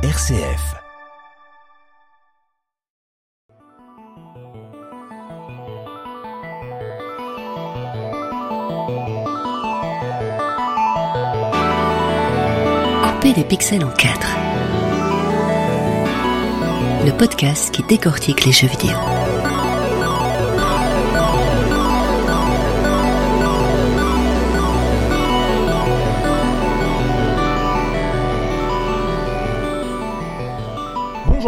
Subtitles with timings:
[0.00, 0.76] RCF.
[13.02, 14.36] Couper les pixels en quatre.
[17.04, 19.17] Le podcast qui décortique les jeux vidéo.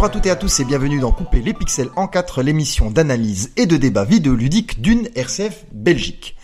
[0.00, 2.90] Bonjour à toutes et à tous et bienvenue dans Couper les pixels en 4, l'émission
[2.90, 6.38] d'analyse et de débat vidéoludique d'une RCF Belgique.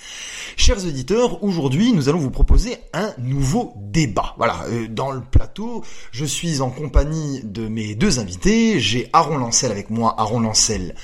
[0.58, 4.34] Chers auditeurs, aujourd'hui nous allons vous proposer un nouveau débat.
[4.36, 5.82] Voilà, euh, dans le plateau,
[6.12, 8.78] je suis en compagnie de mes deux invités.
[8.78, 10.14] J'ai Aaron Lancel avec moi.
[10.18, 10.94] Aaron Lancel,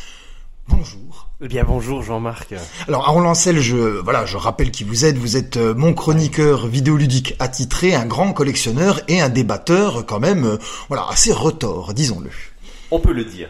[0.69, 1.22] bonjour.
[1.45, 2.55] Eh bien bonjour Jean-Marc.
[2.87, 5.19] Alors Aaron Lancel, je voilà, je rappelle qui vous êtes.
[5.19, 10.45] Vous êtes euh, mon chroniqueur vidéoludique attitré, un grand collectionneur et un débatteur quand même,
[10.45, 12.31] euh, voilà, assez retors, disons-le.
[12.93, 13.49] On peut le dire.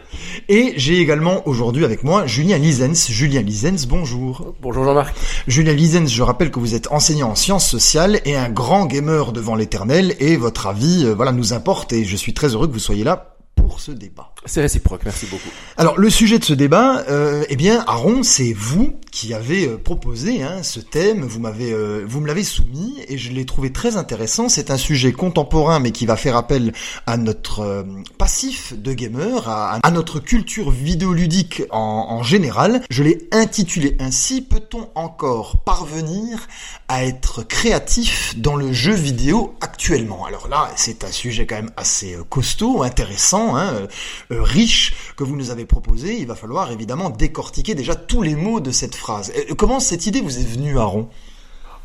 [0.49, 3.11] Et j'ai également aujourd'hui avec moi Julien Lisens.
[3.11, 4.55] Julien Lisens, bonjour.
[4.59, 5.15] Bonjour Jean-Marc.
[5.45, 9.33] Julien Lisens, je rappelle que vous êtes enseignant en sciences sociales et un grand gamer
[9.33, 12.73] devant l'éternel et votre avis, euh, voilà, nous importe et je suis très heureux que
[12.73, 14.33] vous soyez là pour ce débat.
[14.45, 15.49] C'est réciproque, merci beaucoup.
[15.77, 19.77] Alors le sujet de ce débat, euh, eh bien Aaron, c'est vous qui avez euh,
[19.77, 21.23] proposé hein, ce thème.
[21.23, 24.49] Vous m'avez, euh, vous me l'avez soumis et je l'ai trouvé très intéressant.
[24.49, 26.73] C'est un sujet contemporain, mais qui va faire appel
[27.05, 27.83] à notre euh,
[28.17, 32.81] passif de gamer, à, à notre culture vidéoludique en, en général.
[32.89, 34.41] Je l'ai intitulé ainsi.
[34.41, 36.47] Peut-on encore parvenir
[36.87, 40.25] à être créatif dans le jeu vidéo actuellement?
[40.25, 43.87] Alors là, c'est un sujet quand même assez euh, costaud, intéressant, hein, euh,
[44.31, 46.17] euh, riche que vous nous avez proposé.
[46.19, 49.31] Il va falloir évidemment décortiquer déjà tous les mots de cette phrase.
[49.35, 51.09] Euh, Comment cette idée vous est venue, Aaron?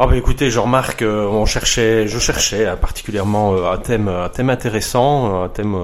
[0.00, 4.48] Ah bah écoutez Jean-Marc, euh, on cherchait, je cherchais euh, particulièrement un thème, un thème
[4.48, 5.76] intéressant, un thème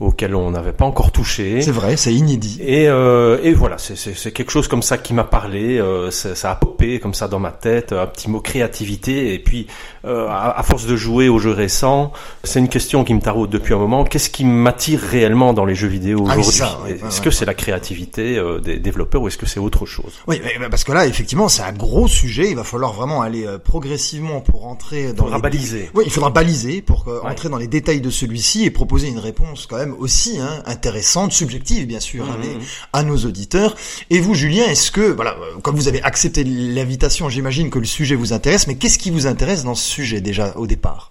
[0.00, 1.62] auquel on n'avait pas encore touché.
[1.62, 2.60] C'est vrai, c'est inédit.
[2.66, 6.54] Et, euh, et voilà, c'est- quelque chose comme ça qui m'a parlé, euh, ça a
[6.56, 9.66] popé comme ça dans ma tête, un petit mot créativité, et puis
[10.04, 12.12] euh, à, à force de jouer aux jeux récents,
[12.42, 15.74] c'est une question qui me taraude depuis un moment, qu'est-ce qui m'attire réellement dans les
[15.74, 17.24] jeux vidéo Ah oui, aujourd'hui ouais, Est-ce ouais.
[17.24, 20.12] que c'est la créativité euh, des développeurs ou est-ce que c'est autre chose?
[20.26, 20.40] Oui,
[20.70, 22.50] parce que là, effectivement, c'est un gros sujet.
[22.50, 25.42] Il va falloir vraiment aller euh, progressivement pour entrer dans faudra les...
[25.42, 25.90] baliser.
[25.94, 27.30] Oui, il faudra baliser pour euh, Ouais.
[27.30, 31.32] entrer dans les détails de celui-ci et proposer une réponse quand même aussi hein, intéressante,
[31.32, 32.44] subjective bien sûr, hein, Mhm.
[32.58, 33.74] mais à nos auditeurs.
[34.10, 37.84] Et vous, Julien, est-ce que, voilà, euh, comme vous avez accepté l'invitation, j'imagine que le
[37.86, 41.10] sujet vous intéresse, mais qu'est-ce qui vous intéresse dans ce sujet déjà au départ?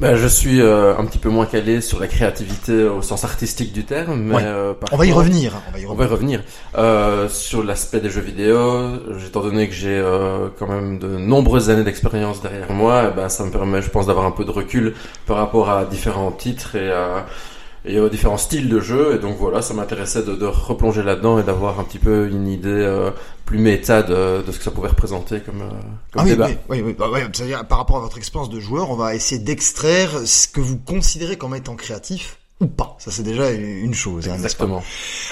[0.00, 3.72] Ben, je suis euh, un petit peu moins calé sur la créativité au sens artistique
[3.72, 4.42] du terme, mais Ouais.
[4.44, 5.52] euh, par On va y contre- revenir.
[5.68, 6.42] On va y On va y revenir.
[6.76, 8.88] Euh, sur l'aspect des jeux vidéo,
[9.24, 13.28] étant donné que j'ai euh, quand même de nombreuses années d'expérience derrière moi, eh ben,
[13.28, 14.94] ça me permet, je pense, d'avoir un peu de recul
[15.26, 17.26] par rapport à différents titres et à,
[17.84, 19.14] et aux différents styles de jeu.
[19.14, 22.46] Et donc voilà, ça m'intéressait de, de replonger là-dedans et d'avoir un petit peu une
[22.48, 23.10] idée euh,
[23.44, 25.68] plus méta de, de ce que ça pouvait représenter comme, euh,
[26.12, 26.46] comme Ah oui, débat.
[26.48, 29.14] oui, oui, oui, bah ouais, c'est-à-dire par rapport à votre expérience de joueur, on va
[29.14, 32.96] essayer d'extraire ce que vous considérez comme étant créatif ou pas.
[32.98, 34.26] Ça c'est déjà une chose.
[34.28, 34.36] hein, pas?
[34.36, 34.82] Exactement.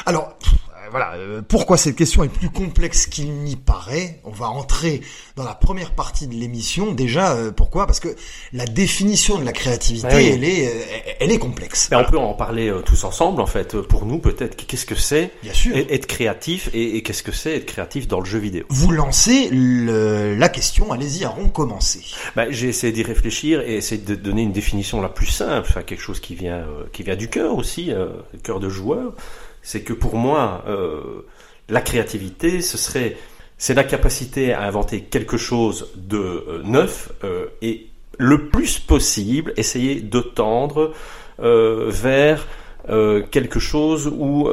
[0.06, 0.56] Alors, euh,
[0.90, 5.00] voilà, euh, pourquoi cette question est plus complexe qu'il n'y paraît On va entrer
[5.36, 6.92] dans la première partie de l'émission.
[6.92, 7.86] Déjà, euh, pourquoi?
[7.86, 8.08] Parce que
[8.52, 10.30] la définition de la créativité, Ah oui.
[10.34, 11.88] elle est, euh, elle est complexe.
[11.90, 13.74] Ben, on peut en parler euh, tous ensemble, en fait.
[13.74, 15.76] Euh, Pour nous, peut-être, qu'est-ce que c'est Bien sûr.
[15.76, 18.64] et- être créatif et, et qu'est-ce que c'est être créatif dans le jeu vidéo?
[18.68, 20.92] Vous lancez le- la question.
[20.92, 22.02] Allez-y, Aaron, commencez.
[22.36, 25.82] ben, J'ai essayé d'y réfléchir et essayer de donner une définition la plus simple, enfin,
[25.82, 28.08] quelque chose qui vient, euh, qui vient du cœur aussi, euh,
[28.42, 29.14] cœur de joueur.
[29.62, 31.24] C'est que pour moi, euh,
[31.68, 33.16] la créativité, ce serait,
[33.58, 37.86] c'est la capacité à inventer quelque chose de euh, neuf euh, et
[38.18, 40.92] le plus possible essayer de tendre
[41.40, 42.46] euh, vers
[42.90, 44.48] euh, quelque chose où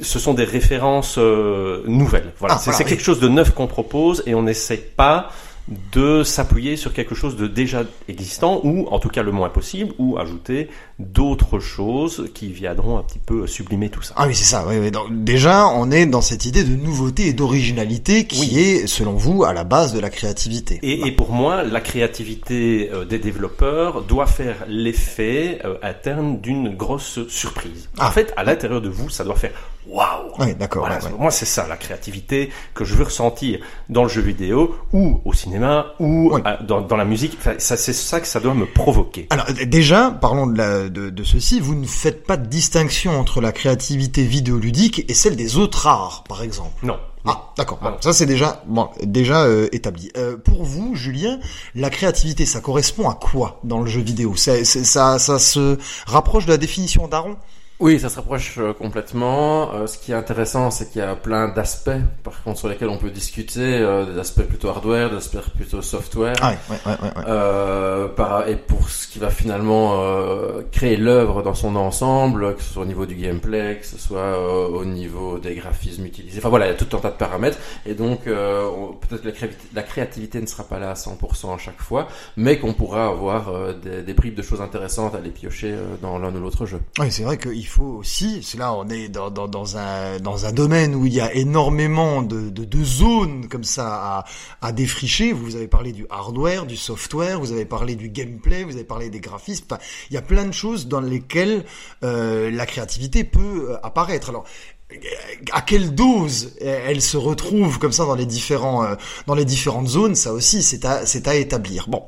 [0.00, 2.32] ce sont des références euh, nouvelles.
[2.38, 2.90] Voilà, Ah, c'est voilà, c'est oui.
[2.90, 5.30] quelque chose de neuf qu'on propose et on n'essaie pas
[5.92, 9.92] de s'appuyer sur quelque chose de déjà existant ou en tout cas le moins possible
[9.98, 14.14] ou ajouter d'autres choses qui viendront un petit peu sublimer tout ça.
[14.16, 14.64] Ah oui, c'est ça.
[14.68, 14.90] Oui, oui.
[14.90, 18.58] Donc, déjà, on est dans cette idée de nouveauté et d'originalité qui Oui.
[18.58, 20.78] est, selon vous, à la base de la créativité.
[20.82, 26.74] Et, et pour moi, la créativité euh, des développeurs doit faire l'effet euh, interne d'une
[26.74, 27.88] grosse surprise.
[27.98, 28.08] Ah.
[28.08, 29.52] En fait, à l'intérieur de vous, ça doit faire
[29.86, 30.32] waouh.
[30.38, 30.82] Oui, d'accord.
[30.82, 31.10] Voilà, ouais, ouais.
[31.10, 35.20] Pour moi, c'est ça la créativité que je veux ressentir dans le jeu vidéo ou
[35.24, 36.40] au cinéma ou Oui.
[36.46, 37.36] euh, dans, dans la musique.
[37.38, 39.26] Enfin, ça, c'est ça que ça doit me provoquer.
[39.30, 43.40] Alors déjà, parlons de, la, de, de ceci, vous ne faites pas de distinction entre
[43.40, 46.84] la créativité vidéoludique et celle des autres arts, par exemple.
[46.84, 46.98] Non.
[47.26, 47.78] Ah, d'accord.
[47.82, 50.10] Bon, ça c'est déjà bon, déjà euh, établi.
[50.16, 51.38] Euh, pour vous, Julien,
[51.74, 54.34] la créativité, ça correspond à quoi dans le jeu vidéo?
[54.36, 55.76] Ça, c'est- ça, ça se
[56.06, 57.36] rapproche de la définition d'Aaron?
[57.80, 59.72] Oui, ça se rapproche euh, complètement.
[59.72, 61.90] Euh, ce qui est intéressant, c'est qu'il y a plein d'aspects,
[62.24, 65.80] par contre, sur lesquels on peut discuter, euh, des aspects plutôt hardware, des aspects plutôt
[65.80, 66.34] software.
[66.42, 67.10] Ah ouais, ouais, ouais.
[67.28, 72.62] Euh, par, et pour ce qui va finalement euh, créer l'œuvre dans son ensemble, que
[72.64, 76.38] ce soit au niveau du gameplay, que ce soit euh, au niveau des graphismes utilisés.
[76.40, 77.58] Enfin voilà, il y a tout un tas de paramètres.
[77.86, 80.94] Et donc, euh, on- peut-être que la créativité, la créativité ne sera pas là à
[80.96, 85.20] 100% à chaque fois, mais qu'on pourra avoir des, des bribes de choses intéressantes à
[85.20, 86.80] les piocher dans l'un ou l'autre jeu.
[86.98, 90.46] Oui, c'est vrai qu'il faut aussi, c'est là on est dans, dans, dans un dans
[90.46, 94.24] un domaine où il y a énormément de, de, de zones comme ça à,
[94.60, 95.32] à défricher.
[95.32, 99.10] Vous avez parlé du hardware, du software, vous avez parlé du gameplay, vous avez parlé
[99.10, 99.64] des graphismes.
[99.70, 99.80] Enfin,
[100.10, 101.64] il y a plein de choses dans lesquelles
[102.02, 104.30] euh, la créativité peut euh, apparaître.
[104.30, 104.44] Alors
[105.52, 108.94] à quelle dose elle se retrouve comme ça dans les différents euh,
[109.26, 111.88] dans les différentes zones, ça aussi c'est à c'est à établir.
[111.88, 112.04] Bon,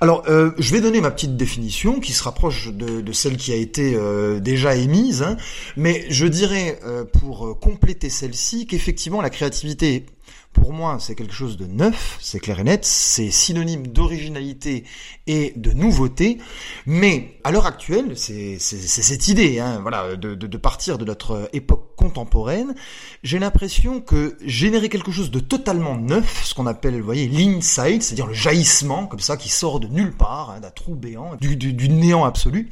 [0.00, 3.52] alors euh, je vais donner ma petite définition qui se rapproche de, de celle qui
[3.52, 5.36] a été euh, déjà émise, hein,
[5.76, 10.06] mais je dirais euh, pour euh, compléter celle-ci qu'effectivement la créativité
[10.52, 14.84] pour moi, c'est quelque chose de neuf, c'est clair et net, c'est synonyme d'originalité
[15.26, 16.38] et de nouveauté,
[16.86, 21.48] mais à l'heure actuelle, c'est cette idée, hein, voilà, de, de, de partir de notre
[21.52, 22.74] époque contemporaine,
[23.22, 28.02] j'ai l'impression que générer quelque chose de totalement neuf, ce qu'on appelle, vous voyez, l'insight,
[28.02, 31.56] c'est-à-dire le jaillissement, comme ça, qui sort de nulle part, hein, d'un trou béant, du,
[31.56, 32.68] du, du néant absolu,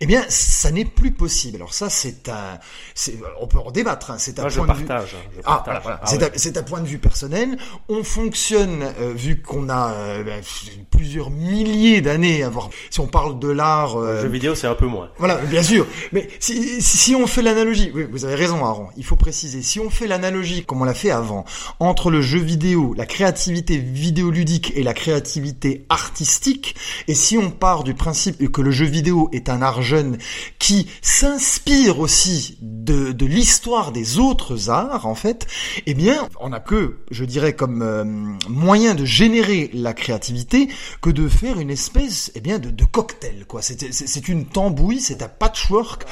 [0.00, 1.56] eh bien, ça n'est plus possible.
[1.56, 2.58] Alors ça, c'est un,
[3.40, 4.86] on peut en débattre, hein, c'est un Moi, je point de vue.
[4.86, 5.14] partage.
[5.16, 5.64] hein, Ah, partage.
[5.64, 6.00] voilà, voilà.
[6.02, 6.18] Ah c'est
[6.50, 6.56] ouais.
[6.56, 7.58] un- un point de vue personnel.
[7.88, 10.40] On fonctionne, euh, vu qu'on a euh, ben,
[10.90, 12.70] plusieurs milliers d'années à voir.
[12.88, 15.10] Si on parle de l'art, euh, Le jeu vidéo, c'est un peu moins.
[15.18, 15.88] voilà, bien sûr.
[16.12, 18.86] Mais si, si si on fait l'analogie, oui, vous avez raison, Aaron.
[18.96, 19.60] Il faut préciser.
[19.62, 21.44] Si on fait l'analogie, comme on l'a fait avant,
[21.80, 26.76] entre le jeu vidéo, la créativité vidéoludique et la créativité artistique,
[27.08, 30.16] et si on part du principe que le jeu vidéo est un art jeune
[30.60, 35.48] qui s'inspire aussi de, de l'histoire des autres arts, en fait,
[35.86, 38.04] eh bien, on n'a que, je dirais, comme euh,
[38.48, 40.68] moyen de générer la créativité
[41.00, 43.62] que de faire une espèce, eh bien, de, de cocktail, quoi.
[43.62, 46.04] C'est une tambouille, c'est un patchwork,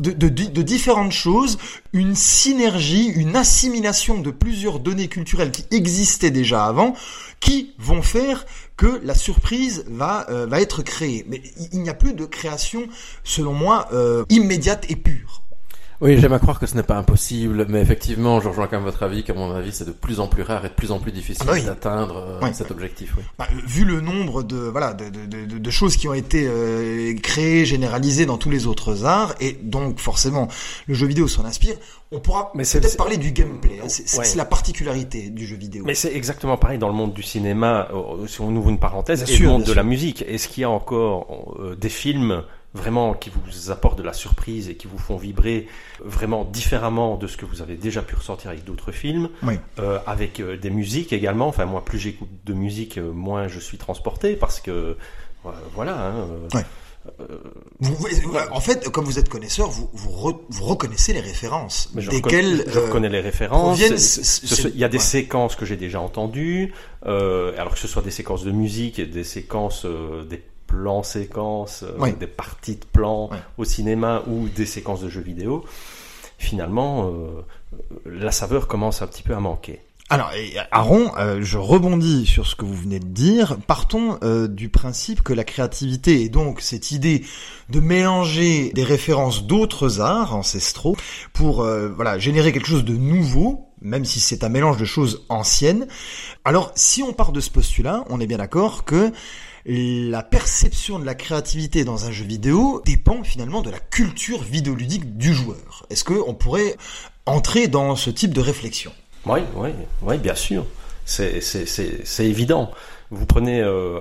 [0.00, 1.58] De, de, de- de différentes choses,
[1.92, 6.94] une synergie, une assimilation de plusieurs données culturelles qui existaient déjà avant,
[7.40, 11.24] qui vont faire que la surprise va euh, va être créée.
[11.28, 12.88] Mais il- il n'y a plus de création,
[13.22, 15.42] selon moi, euh, immédiate et pure.
[16.00, 18.84] Oui, j'aime à croire que ce n'est pas impossible, mais effectivement, je rejoins quand même
[18.84, 20.98] votre avis qu'à mon avis, c'est de plus en plus rare et de plus en
[20.98, 21.62] plus difficile Ah bah oui.
[21.64, 22.50] d'atteindre euh, Oui.
[22.52, 23.14] cet objectif.
[23.16, 23.22] Oui.
[23.38, 27.14] Bah, vu le nombre de voilà de, de, de, de choses qui ont été euh,
[27.22, 30.48] créées, généralisées dans tous les autres arts, et donc forcément
[30.88, 31.74] le jeu vidéo s'en inspire,
[32.12, 33.78] on pourra Mais c'est- peut-être c'est- parler du gameplay.
[33.80, 33.84] hein.
[33.88, 34.24] C'est c'est- Ouais.
[34.24, 35.84] c'est la particularité du jeu vidéo.
[35.86, 39.24] Mais c'est exactement pareil dans le monde du cinéma, euh, si on ouvre une parenthèse,
[39.24, 39.74] Bien et sûr, le monde de sûr.
[39.76, 40.22] la musique.
[40.28, 42.42] Est-ce qu'il y a encore euh, des films
[42.74, 45.68] vraiment qui vous apportent de la surprise et qui vous font vibrer
[46.04, 49.54] vraiment différemment de ce que vous avez déjà pu ressentir avec d'autres films, Oui.
[49.78, 51.46] euh, avec euh, des musiques également.
[51.46, 54.96] Enfin, moi, plus j'écoute de musique, euh, moins je suis transporté parce que
[55.46, 55.92] euh, voilà.
[56.08, 56.64] Hein, euh, Ouais.
[57.80, 61.90] Vous- vous- en fait, comme vous êtes connaisseur, vous vous, re- vous reconnaissez les références
[61.94, 63.78] Mais je, desquelles reconnais, je euh, reconnais les références.
[63.78, 65.02] Il y a des ouais.
[65.02, 66.72] séquences que j'ai déjà entendues,
[67.04, 70.42] euh, alors que ce soit des séquences de musique, des séquences, euh, des
[70.74, 75.64] plans séquences, euh, des parties de plans au cinéma ou des séquences de jeux vidéo.
[76.38, 77.44] Finalement, euh,
[78.04, 79.80] la saveur commence un petit peu à manquer.
[80.10, 80.30] Alors,
[80.70, 83.56] Aaron, euh, je rebondis sur ce que vous venez de dire.
[83.66, 87.24] Partons euh, du principe que la créativité et donc cette idée
[87.70, 90.94] de mélanger des références d'autres arts ancestraux
[91.32, 95.24] pour euh, voilà générer quelque chose de nouveau, même si c'est un mélange de choses
[95.30, 95.88] anciennes.
[96.44, 99.10] Alors, si on part de ce postulat, on est bien d'accord que
[99.66, 105.16] la perception de la créativité dans un jeu vidéo dépend finalement de la culture vidéoludique
[105.16, 105.86] du joueur.
[105.90, 106.76] Est-ce que on pourrait
[107.26, 108.92] entrer dans ce type de réflexion?
[109.26, 109.70] Oui, oui,
[110.02, 110.66] oui, bien sûr.
[111.06, 111.40] C'est,
[112.20, 112.70] évident.
[113.10, 114.00] Vous prenez euh,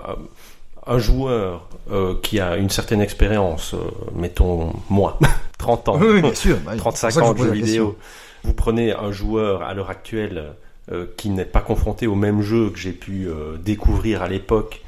[0.86, 3.80] un joueur euh, qui a une certaine expérience, euh,
[4.16, 5.20] mettons moi,
[5.58, 6.58] 30 ans, Oui, oui, bien sûr.
[6.66, 7.98] Bah, c'est 35 pour ça que je ans de jeux vidéo.
[8.44, 10.56] Vous prenez un joueur à l'heure actuelle
[11.16, 13.30] qui n'est pas confronté au même jeu que j'ai pu
[13.64, 14.82] découvrir à l'époque.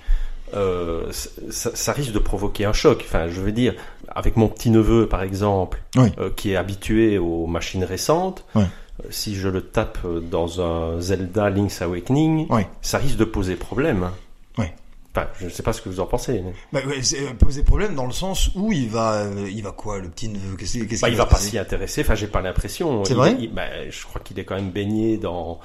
[0.54, 1.12] Euh,
[1.50, 3.04] ça, ça risque de provoquer un choc.
[3.06, 3.74] Enfin, je veux dire,
[4.08, 6.10] avec mon petit neveu par exemple, Oui.
[6.20, 8.62] euh, qui est habitué aux machines récentes, euh,
[9.10, 9.98] si je le tape
[10.30, 12.48] dans un Zelda Link's Awakening,
[12.82, 14.10] ça risque de poser problème.
[14.58, 14.74] Ouais.
[15.16, 16.42] Enfin, je ne sais pas ce que vous en pensez.
[16.42, 17.00] mais- Bah, ouais,
[17.40, 20.56] poser problème dans le sens où il va, euh, il va quoi, le petit neveu
[20.58, 22.02] Qu'est-ce qu'est-ce Bah, il va pas s'y intéresser.
[22.02, 23.04] Enfin, j'ai pas l'impression.
[23.06, 23.36] C'est Il- vrai?
[23.40, 25.60] il- bah, Je crois qu'il est quand même baigné dans.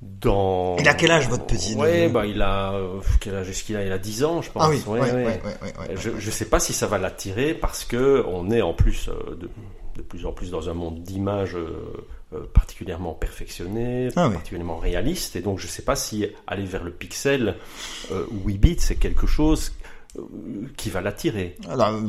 [0.00, 0.76] Dans.
[0.78, 3.64] Il a quel âge, votre petit Ouais, neveu bah il a euh, quel âge est-ce
[3.64, 3.84] qu'il a?
[3.84, 4.62] Il a 10 ans, je pense.
[4.64, 5.40] Ah oui, Ouais, ouais, ouais.
[5.96, 9.34] Je, je sais pas si ça va l'attirer parce que on est en plus euh,
[9.34, 9.50] de,
[9.96, 14.34] de plus en plus dans un monde d'images euh, particulièrement perfectionné, Ah oui.
[14.34, 17.56] particulièrement réaliste, et donc je sais pas si aller vers le pixel
[18.12, 19.72] ou 8 bits c'est quelque chose
[20.76, 21.56] qui va l'attirer.
[21.68, 22.00] Alors, euh,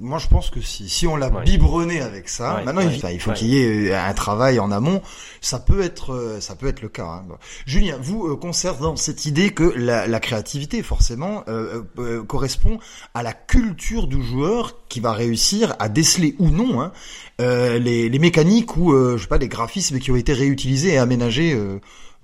[0.00, 1.44] moi, je pense que si, si on l'a Ouais.
[1.44, 4.70] biberonné avec ça, Ouais, maintenant, ouais, il, faut qu'il y ait euh, un travail en
[4.72, 5.00] amont.
[5.40, 7.04] Ça peut être, euh, ça peut être le cas.
[7.04, 7.24] hein.
[7.66, 12.78] Julien, vous euh, concernant cette idée que la, la créativité, forcément, euh, euh, euh, correspond
[13.14, 16.92] à la culture du joueur qui va réussir à déceler ou non hein,
[17.40, 20.94] euh, les, les mécaniques ou, euh, je sais pas, les graphismes qui ont été réutilisés
[20.94, 21.80] et aménagés euh,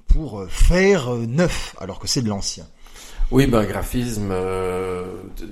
[0.07, 2.65] pour euh, faire euh, neuf, alors que c'est de l'ancien.
[3.31, 5.03] Oui, ben graphisme, euh,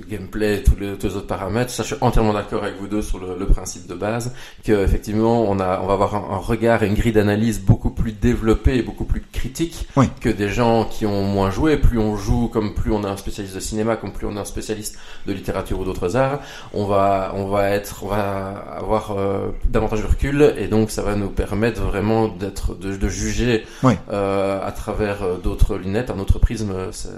[0.09, 1.71] gameplay, tous les, tous les autres paramètres.
[1.71, 4.33] Ça, je suis entièrement d'accord avec vous deux sur le, principe de base,
[4.65, 7.91] que effectivement, on a, on va avoir un, un regard et une grille d'analyse beaucoup
[7.91, 9.16] plus développée et beaucoup plus
[9.47, 10.09] critique Oui.
[10.21, 11.77] que des gens qui ont moins joué.
[11.77, 14.41] Plus on joue, comme plus on est un spécialiste de cinéma, comme plus on est
[14.41, 16.41] un spécialiste de littérature ou d'autres arts,
[16.75, 21.03] on va, on va être, on va avoir euh, davantage de recul et donc ça
[21.03, 23.95] va nous permettre vraiment d'être, de, de juger Oui.
[24.13, 26.73] euh, à travers euh, d'autres lunettes, un autre prisme,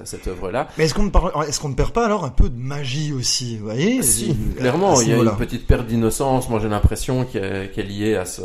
[0.05, 0.69] cette œuvre-là.
[0.77, 3.13] Mais est-ce qu'on ne, parle- est-ce qu'on ne perd pas alors un peu de magie
[3.13, 4.03] aussi, vous voyez?
[4.03, 6.49] Si, À clairement, il y a une petite perte d'innocence.
[6.49, 8.43] Moi, j'ai l'impression qui est, liée à ce,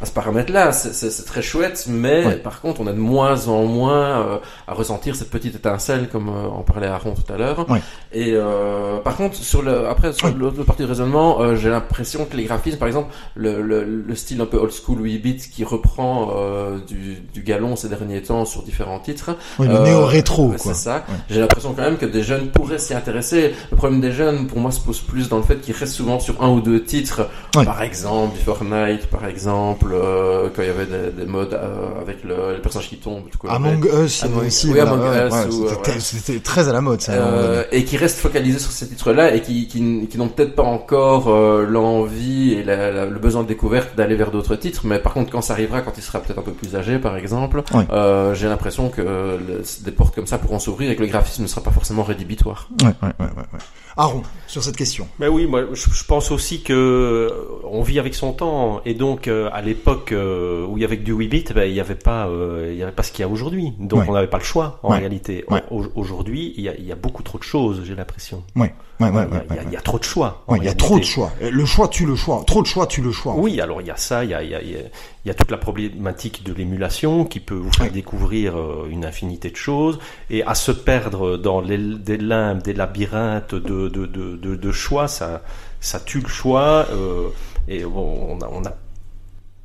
[0.00, 0.72] à ce paramètre-là.
[0.72, 2.36] C'est- très chouette, mais Ouais.
[2.36, 6.28] par contre, on a de moins en moins euh, à ressentir cette petite étincelle, comme
[6.28, 7.66] euh, en parlait Aaron tout à l'heure.
[8.12, 10.34] Et euh, par contre, sur le, après, sur Oui.
[10.38, 14.14] l'autre partie de raisonnement, euh, j'ai l'impression que les graphismes, par exemple, le, le, le
[14.14, 18.22] style un peu old school 8 bits qui reprend euh, du, du galon ces derniers
[18.22, 20.54] temps sur différents titres, Oui, le euh, néo-rétro.
[20.56, 21.04] C'est ça.
[21.28, 23.54] J'ai l'impression quand même que des jeunes pourraient s'y intéresser.
[23.70, 26.20] Le problème des jeunes, pour moi, se pose plus dans le fait qu'ils restent souvent
[26.20, 27.28] sur un ou deux titres.
[27.52, 32.22] Par exemple, Fortnite, par exemple, euh, quand il y avait des, des modes euh, avec
[32.24, 32.98] le, les personnages qui
[33.38, 33.52] quoi.
[33.52, 34.66] Among Us, Among- aussi.
[34.68, 36.00] oui, voilà, Among ouais, Us, ouais, ou, c'était, très-
[36.68, 37.12] à la mode, ça.
[37.16, 37.26] donné.
[37.26, 40.62] Euh, et qui restent focalisés sur ces titres-là et qui, qui, qui n'ont peut-être pas
[40.62, 44.98] encore euh, l'envie et la- la- le besoin de découverte d'aller vers d'autres titres, mais
[44.98, 47.62] par contre quand ça arrivera, quand il sera peut-être un peu plus âgé par exemple,
[47.90, 51.42] euh, j'ai l'impression que le- des portes comme ça pourront s'ouvrir et que le graphisme
[51.42, 52.68] ne sera pas forcément rédhibitoire.
[52.82, 53.58] Ouais, ouais, ouais, ouais.
[53.96, 55.06] Aaron, sur cette question.
[55.20, 57.30] Mais oui, moi je, pense aussi que euh,
[57.64, 60.98] on vit avec son temps et donc euh, à l'époque euh, où il y avait
[60.98, 63.12] que du 8 bits, ben, il n'y avait pas euh, il y avait pas ce
[63.12, 63.72] qu'il y a aujourd'hui.
[63.78, 64.06] Donc Ouais.
[64.08, 64.98] on n'avait pas le choix en Ouais.
[64.98, 65.44] réalité.
[65.48, 65.62] Ouais.
[65.70, 68.42] Au- Aujourd'hui, il y, a, il y a beaucoup trop de choses, j'ai l'impression.
[68.56, 70.44] Ouais, ouais, ouais, il, il y a- trop de choix.
[70.56, 71.30] il y a trop de choix.
[71.40, 72.42] Euh, Le choix tue le choix.
[72.46, 73.34] Trop de choix tue le choix.
[73.36, 74.58] Oui, alors il y a ça, il y a, il y a,
[75.24, 79.04] il y a- toute la problématique de l'émulation qui peut vous faire découvrir euh, une
[79.04, 79.98] infinité de choses.
[80.30, 84.72] Et à se perdre dans les, des limbes, des labyrinthes de, de, de, de, de
[84.72, 85.42] choix, ça,
[85.80, 87.28] ça tue le choix euh,
[87.68, 88.74] et on a, on a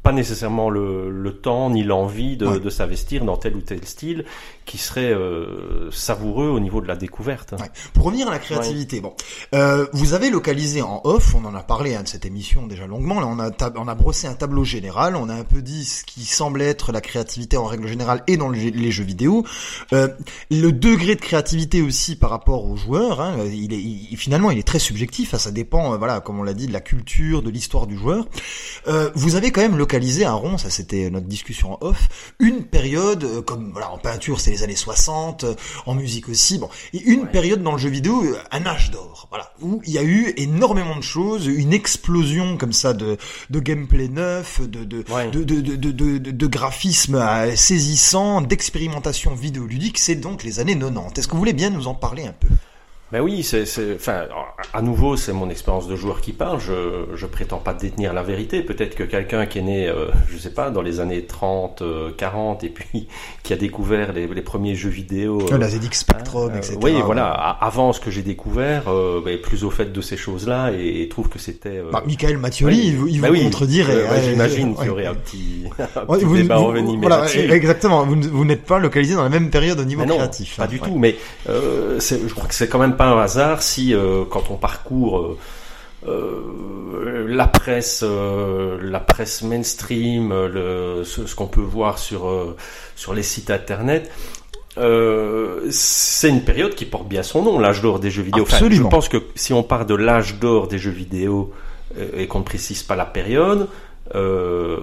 [0.02, 2.60] pas nécessairement le, le temps ni l'envie de, Ouais.
[2.62, 4.24] de s'investir dans tel ou tel style
[4.70, 7.54] qui serait euh, savoureux au niveau de la découverte.
[7.60, 7.70] Ouais.
[7.94, 9.16] Pour revenir à la créativité, bon,
[9.56, 12.86] euh, vous avez localisé en off, on en a parlé hein, de cette émission déjà
[12.86, 13.20] longuement.
[13.20, 16.04] Là, on a on a brossé un tableau général, on a un peu dit ce
[16.04, 19.44] qui semble être la créativité en règle générale et dans les, les jeux vidéo.
[19.92, 20.08] Euh,
[20.52, 24.60] le degré de créativité aussi par rapport aux joueurs, hein, il est il- finalement il
[24.60, 25.34] est très subjectif.
[25.34, 27.98] hein, ça dépend, euh, voilà, comme on l'a dit, de la culture, de l'histoire du
[27.98, 28.28] joueur.
[28.88, 32.08] Euh, vous avez quand même localisé un rond, ça c'était notre discussion en off,
[32.40, 36.58] une période euh, comme voilà en peinture c'est les années 60, euh, en musique aussi,
[36.60, 39.94] bon, et une période dans le jeu vidéo, euh, un âge d'or, voilà, où il
[39.94, 43.18] y a eu énormément de choses, une explosion comme ça de
[43.50, 45.30] de gameplay neuf, de de Ouais.
[45.32, 50.78] de, de, de, de, de, de graphisme euh, saisissant, d'expérimentation vidéoludique, c'est donc les années
[50.78, 51.18] 90.
[51.20, 52.48] Est-ce que vous voulez bien nous en parler un peu?
[53.12, 54.26] Ben oui, c'est, c'est, enfin,
[54.74, 56.60] à nouveau, c'est mon expérience de joueur qui parle.
[56.60, 58.62] Je, je prétends pas détenir la vérité.
[58.62, 62.12] Peut-être que quelqu'un qui est né, euh, je sais pas, dans les années 30, euh,
[62.16, 63.08] 40, et puis
[63.44, 65.42] qui a découvert les, les premiers jeux vidéo.
[65.52, 66.78] euh, La ZX Spectrum, euh, etc.
[66.84, 67.28] oui, voilà.
[67.32, 71.02] a- Avant ce que j'ai découvert, euh, ben, plus au fait de ces choses-là, et,
[71.02, 71.80] et trouve que c'était.
[71.80, 72.38] euh, Bah, Michael
[72.68, 72.82] oui.
[72.90, 73.40] il vous, il Ben vous oui.
[73.88, 75.08] ouais, Ouais, J'imagine ouais, qu'il y aurait ouais.
[75.08, 78.06] un petit, un Ouais, petit vous- débat vous- voilà, exactement.
[78.06, 80.58] Vous, n'êtes pas localisé dans la même période au niveau non, créatif.
[80.58, 80.68] pas hein.
[80.68, 80.88] du Ouais.
[80.88, 80.98] tout.
[81.00, 81.16] Mais
[81.50, 84.56] euh, c'est- je crois que c'est quand même pas un hasard si, euh, quand on
[84.56, 85.38] parcourt euh,
[86.06, 92.22] euh, la presse, la presse mainstream, le, ce, ce qu'on peut voir sur
[92.96, 94.12] sur les sites internet.
[94.78, 98.44] Euh, c'est une période qui porte bien son nom, l'âge d'or des jeux vidéo.
[98.44, 101.52] Enfin, je pense que si on part de l'âge d'or des jeux vidéo
[101.98, 103.68] euh, et qu'on ne précise pas la période,
[104.16, 104.78] Euh,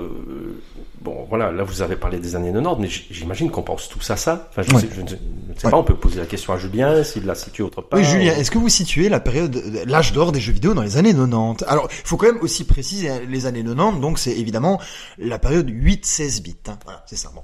[1.01, 4.17] bon, voilà, là vous avez parlé des années 90, mais j'imagine qu'on pense tous à
[4.17, 4.49] ça.
[4.51, 4.81] Enfin, je, Ouais.
[4.81, 5.19] sais, je ne sais,
[5.49, 5.71] je ne sais Ouais.
[5.71, 7.99] pas, on peut poser la question à Julien s'il la situe autre part.
[7.99, 10.97] Oui, Julien, est-ce que vous situez la période, l'âge d'or des jeux vidéo dans les
[10.97, 14.33] années 90 Alors, il faut quand même aussi préciser hein, les années 90, donc c'est
[14.39, 14.81] évidemment
[15.19, 16.57] la période 8-16 bits.
[16.69, 16.79] Hein.
[16.85, 17.31] Voilà, c'est ça.
[17.35, 17.43] Bon.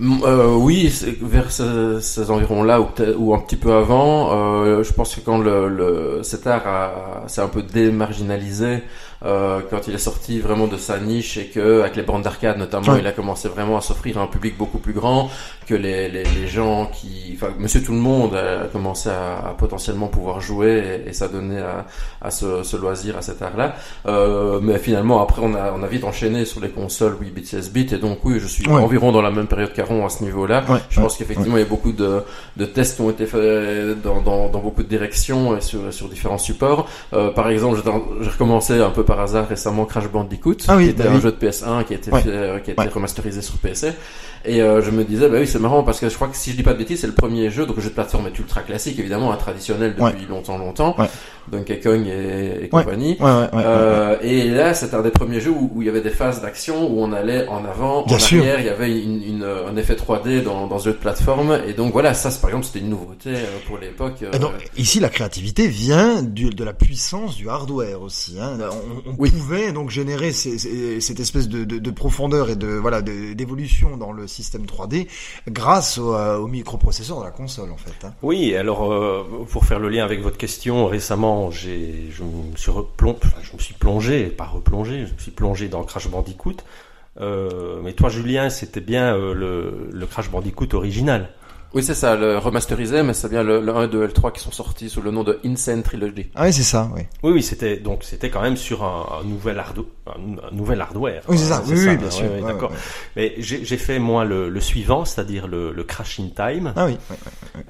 [0.00, 2.80] Euh, oui, vers ce- ces environs-là
[3.18, 4.32] ou, un petit peu avant.
[4.32, 8.84] euh, je pense que quand le, le cet art a- s'est un peu démarginalisé,
[9.24, 12.58] euh, quand il est sorti vraiment de sa niche et que avec les bandes d'arcade
[12.58, 13.00] notamment, Ouais.
[13.00, 15.28] il a commencé vraiment à s'offrir à un public beaucoup plus grand
[15.66, 19.54] que les, les, les gens qui, enfin, Monsieur Tout le Monde a commencé à, à
[19.58, 21.84] potentiellement pouvoir jouer et, et s'adonner à,
[22.22, 23.74] à ce, ce loisir, à cet art-là.
[24.06, 27.44] Euh, mais finalement, après, on a, on a vite enchaîné sur les consoles 8 bits,
[27.46, 28.80] 16 bits, et donc oui, je suis Ouais.
[28.80, 30.64] environ dans la même période qu'Aaron à ce niveau-là.
[30.68, 32.22] Ouais, Je pense qu'effectivement, il y a beaucoup de,
[32.56, 36.08] de tests qui ont été faits dans, dans, dans beaucoup de directions et sur, sur
[36.08, 36.88] différents supports.
[37.12, 37.80] Euh, par exemple,
[38.22, 41.14] j'ai recommencé un peu par hasard récemment Crash Bandicoot, Ah oui, qui était bah un
[41.16, 41.20] oui.
[41.22, 42.20] jeu de PS1 qui a été, Ouais.
[42.20, 42.88] fait, euh, qui a été Ouais.
[42.88, 43.92] remasterisé sur PC.
[44.44, 46.52] Et euh, je me disais, bah oui, c'est marrant parce que je crois que si
[46.52, 48.38] je dis pas de bêtises, c'est le premier jeu, donc le jeu de plateforme est
[48.38, 50.94] ultra classique, évidemment, un traditionnel depuis longtemps, longtemps.
[51.50, 53.16] Donkey Kong et, et compagnie.
[53.20, 53.62] Ouais, ouais, ouais, ouais.
[53.66, 56.42] Euh, et là, c'était un des premiers jeux où, où il y avait des phases
[56.42, 58.40] d'action où on allait en avant, Bien en sûr.
[58.40, 58.60] arrière.
[58.60, 61.58] Il y avait une, une, un effet 3D dans, dans ce jeu de plateforme.
[61.66, 64.22] Et donc voilà, ça, par exemple, c'était une nouveauté euh, pour l'époque.
[64.22, 68.38] euh, donc, ici, la créativité vient du, de la puissance du hardware aussi.
[68.40, 68.58] Hein.
[69.06, 69.30] On, on Oui.
[69.30, 73.96] pouvait donc générer ces- ces- cette espèce de, de, de profondeur et de voilà d'évolution
[73.96, 75.06] dans le système 3D
[75.48, 78.06] grâce au, euh, au microprocesseur de la console en fait.
[78.06, 78.12] Hein.
[78.22, 82.22] Oui, alors euh, pour faire le lien avec votre question, récemment, je
[83.54, 86.56] me suis plongé, pas replongé, je me suis plongé dans Crash Bandicoot.
[87.20, 91.28] Euh, mais toi, Julien, c'était bien euh, le, le Crash Bandicoot original.
[91.74, 94.50] Oui, c'est ça, le remasterisé, mais c'est bien le, le 1, 2, L3 qui sont
[94.50, 96.30] sortis sous le nom de Insane Trilogy.
[96.34, 96.88] Ah oui, c'est ça.
[96.94, 97.02] Oui.
[97.22, 100.80] Oui, oui, c'était donc c'était quand même sur un, un nouvel hardware, un, un nouvel
[100.80, 101.22] hardware.
[101.28, 101.62] Oui, c'est ça.
[101.66, 102.24] Oui, oui, bien hein, sûr.
[102.24, 102.70] ouais, ouais, Ouais, d'accord.
[102.70, 102.82] ouais, ouais.
[103.16, 106.72] Mais j'ai j'ai fait moi le, le suivant, c'est-à-dire le, le Crash in Time.
[106.74, 106.96] Ah oui.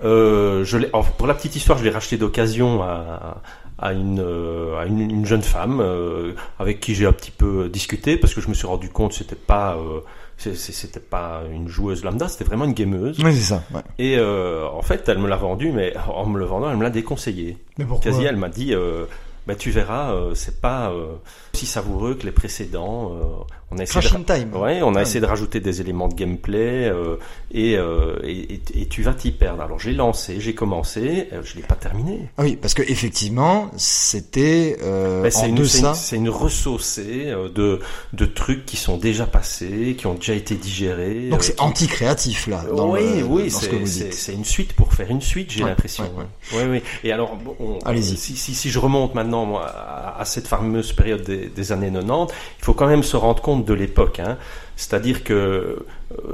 [0.05, 0.79] Euh, je
[1.17, 3.43] pour la petite histoire, je l'ai racheté d'occasion à,
[3.79, 7.69] à, une, euh, à une, une jeune femme euh, avec qui j'ai un petit peu
[7.69, 10.01] discuté parce que je me suis rendu compte que c'était pas euh,
[10.39, 13.19] c'était pas une joueuse lambda, c'était vraiment une gameuse.
[13.23, 13.63] Oui, c'est ça.
[13.75, 13.81] Ouais.
[13.99, 16.83] Et euh, en fait, elle me l'a vendu, mais en me le vendant, elle me
[16.85, 17.59] l'a déconseillé.
[17.77, 19.05] Mais pourquoi Quasi, elle m'a dit, euh,
[19.47, 21.07] bah, tu verras, euh, c'est pas euh,
[21.55, 23.13] aussi savoureux que les précédents.
[23.15, 23.25] euh,
[23.71, 24.19] on a essayé Crash de...
[24.19, 24.55] in Time.
[24.57, 27.17] Ouais, on a Ah essayé de rajouter des éléments de gameplay euh,
[27.53, 29.63] et, euh, et, et- et tu vas t'y perdre.
[29.63, 32.29] Alors j'ai lancé, j'ai commencé, euh, je l'ai pas terminé.
[32.39, 35.89] Ah oui, parce que effectivement, c'était euh, Ben, en c'est une, c'est deçà.
[35.91, 37.81] une, c'est une ressaucée euh, de,
[38.13, 41.29] de trucs qui sont déjà passés, qui ont déjà été digérés.
[41.29, 42.65] Donc c'est qui- anti-créatif là.
[42.75, 44.15] Dans oui, le, oui, ce c'est que vous c'est- dites.
[44.15, 46.05] c'est une suite pour faire une suite, j'ai Ouais, l'impression.
[46.05, 46.83] ouais, Oui, oui.
[47.05, 48.17] Et alors, bon, Allez-y.
[48.17, 51.91] Si, si, si je remonte maintenant moi, à, à cette fameuse période des, des années
[51.91, 54.21] 90, il faut quand même se rendre compte de l'époque.
[54.21, 54.37] Hein.
[54.77, 55.77] C'est-à-dire que euh,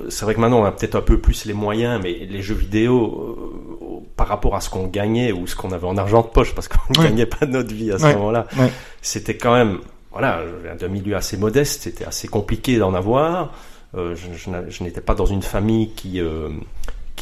[0.09, 2.55] c'est vrai que maintenant on a peut-être un peu plus les moyens, mais les jeux
[2.55, 3.37] vidéo,
[3.83, 6.55] euh, par rapport à ce qu'on gagnait ou ce qu'on avait en argent de poche,
[6.55, 7.05] parce qu'on ne Ouais.
[7.11, 8.15] gagnait pas notre vie à ce Ouais.
[8.15, 8.71] moment-là, Ouais.
[9.03, 9.79] c'était quand même,
[10.13, 13.53] voilà, je viens d'un milieu assez modeste, c'était assez compliqué d'en avoir.
[13.97, 16.49] Euh, je je n'a- je n'étais pas dans une famille qui euh,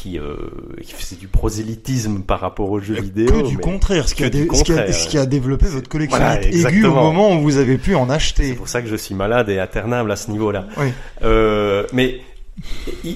[0.03, 0.35] qui, euh,
[0.81, 3.27] qui faisait du prosélytisme par rapport aux jeux vidéo.
[3.43, 4.93] que du contraire, ce qui, a du dé- ce, qui a, contraire.
[4.93, 8.07] ce qui a développé votre collection Voilà, aiguë au moment où vous avez pu en
[8.07, 8.53] C'est acheter.
[8.53, 10.67] pour ça que je suis malade et internable à ce niveau-là.
[10.77, 10.87] Oui.
[11.23, 12.19] Euh, mais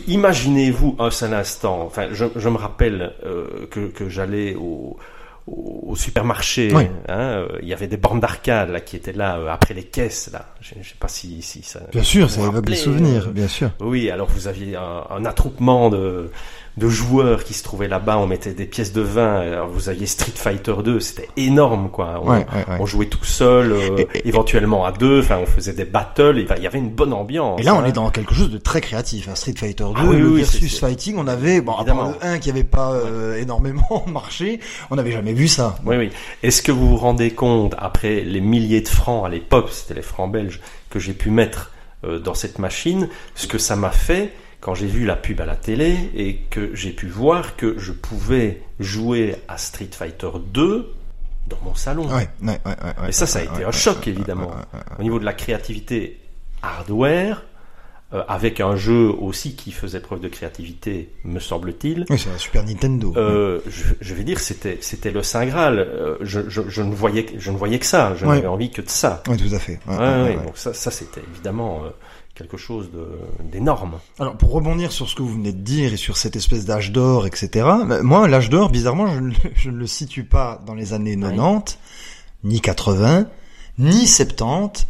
[0.08, 1.82] imaginez-vous un seul instant.
[1.86, 4.98] Enfin, je, je me rappelle euh, que, que j'allais au,
[5.96, 6.72] supermarché.
[6.76, 6.84] Oui.
[7.08, 9.84] hein, euh, il y avait des bornes d'arcade là qui étaient là euh, après les
[9.84, 10.46] caisses là.
[10.62, 11.80] Je, je sais pas si si ça.
[11.92, 13.70] Bien sûr, ça évoque des souvenirs, euh, bien sûr.
[13.80, 16.30] Oui, alors vous aviez un, un attroupement de,
[16.78, 20.06] de joueurs qui se trouvaient là-bas, on mettait des pièces de vin, alors vous aviez
[20.06, 22.22] Street Fighter 2, c'était énorme quoi.
[22.24, 22.78] On, Ouais, ouais, ouais.
[22.80, 26.46] on jouait tout seul, euh, Et- et- éventuellement à deux, enfin on faisait des battles,
[26.56, 27.60] il y avait une bonne ambiance.
[27.60, 27.86] Et là, on hein.
[27.86, 29.28] est dans quelque chose de très créatif.
[29.28, 29.34] hein.
[29.36, 32.16] Street Fighter 2, Ah oui, le oui, versus fighting, on avait, bon, à part le
[32.28, 34.60] 1 qui avait pas euh, énormément marché,
[34.92, 35.78] on n'avait jamais vu ça.
[35.86, 36.12] Oui, oui.
[36.44, 40.02] Est-ce que vous vous rendez compte, après les milliers de francs à l'époque, c'était les
[40.04, 40.60] francs belges,
[40.92, 41.72] que j'ai pu mettre
[42.06, 45.46] euh, dans cette machine, ce que ça m'a fait quand j'ai vu la pub à
[45.46, 50.94] la télé et que j'ai pu voir que je pouvais jouer à Street Fighter 2
[51.48, 52.08] dans mon salon.
[52.08, 54.52] Ouais, ouais, ouais, Et ça, ça a été un choc, évidemment.
[55.00, 56.20] Au niveau de la créativité
[56.62, 57.44] hardware,
[58.14, 62.06] euh, avec un jeu aussi qui faisait preuve de créativité, me semble-t-il.
[62.10, 63.14] Oui, c'est la Super Nintendo.
[63.18, 65.80] Euh, je, je vais dire, c'était c'était le saint graal.
[65.80, 68.16] Euh, je, je, je ne voyais que- je ne voyais que ça.
[68.16, 69.22] Je n'avais envie que de ça.
[69.28, 69.80] Oui, tout à fait.
[69.88, 70.36] Ouais, Ouais.
[70.36, 71.82] Donc ça, ça c'était évidemment
[72.38, 72.90] quelque chose
[73.52, 74.00] d'énorme.
[74.20, 76.92] Alors, pour rebondir sur ce que vous venez de dire et sur cette espèce d'âge
[76.92, 77.50] d'or, etc.,
[77.86, 81.18] bah, moi, l'âge d'or, bizarrement, je ne, je ne le situe pas dans les années
[81.18, 81.78] 90,
[82.44, 83.26] ni 80,
[83.80, 84.86] ni 70.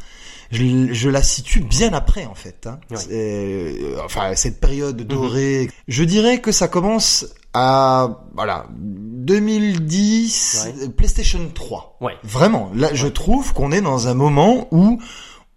[0.51, 2.67] je, je la situe bien après en fait.
[2.67, 2.79] Hein.
[3.11, 5.69] Euh, enfin, cette période dorée.
[5.87, 10.89] Je dirais que ça commence à voilà 2010, Ouais.
[10.89, 11.97] PlayStation 3.
[12.01, 12.13] Ouais.
[12.23, 14.99] Vraiment, là, je trouve qu'on est dans un moment où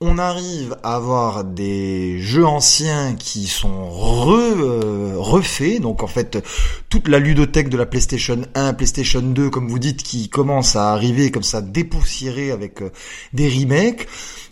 [0.02, 5.78] on arrive à avoir des jeux anciens qui sont re, euh, refaits.
[5.82, 6.42] Donc en fait,
[6.88, 10.92] toute la ludothèque de la PlayStation 1, PlayStation 2, comme vous dites, qui commence à
[10.92, 12.88] arriver comme ça dépoussiéré avec euh,
[13.34, 14.08] des remakes.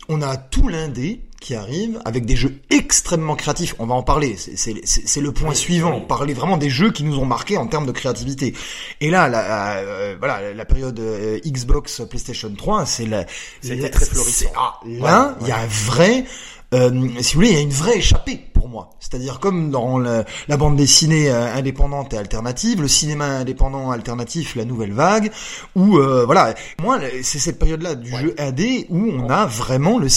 [0.07, 3.75] On a tout l'indé qui arrive avec des jeux extrêmement créatifs.
[3.79, 4.35] On va en parler.
[4.37, 5.95] C'est- le point Oui, suivant.
[5.99, 6.05] oui.
[6.07, 8.53] Parler vraiment des jeux qui nous ont marqués en termes de créativité.
[9.01, 13.25] Et là, la, euh, voilà, la période euh, Xbox, PlayStation 3, c'est la.
[13.61, 14.49] C'était très florissant.
[14.57, 16.25] ah, là, il Ouais, y a un vrai.
[16.73, 16.89] euh,
[17.21, 18.89] si vous voulez, il y a une vraie échappée pour moi.
[18.99, 24.55] C'est-à-dire comme dans le- la bande dessinée euh, indépendante et alternative, le cinéma indépendant alternatif,
[24.57, 25.31] la nouvelle vague,
[25.77, 28.19] où euh, voilà, moi c'est cette période-là du Ouais.
[28.21, 30.07] jeu AD où on a vraiment le,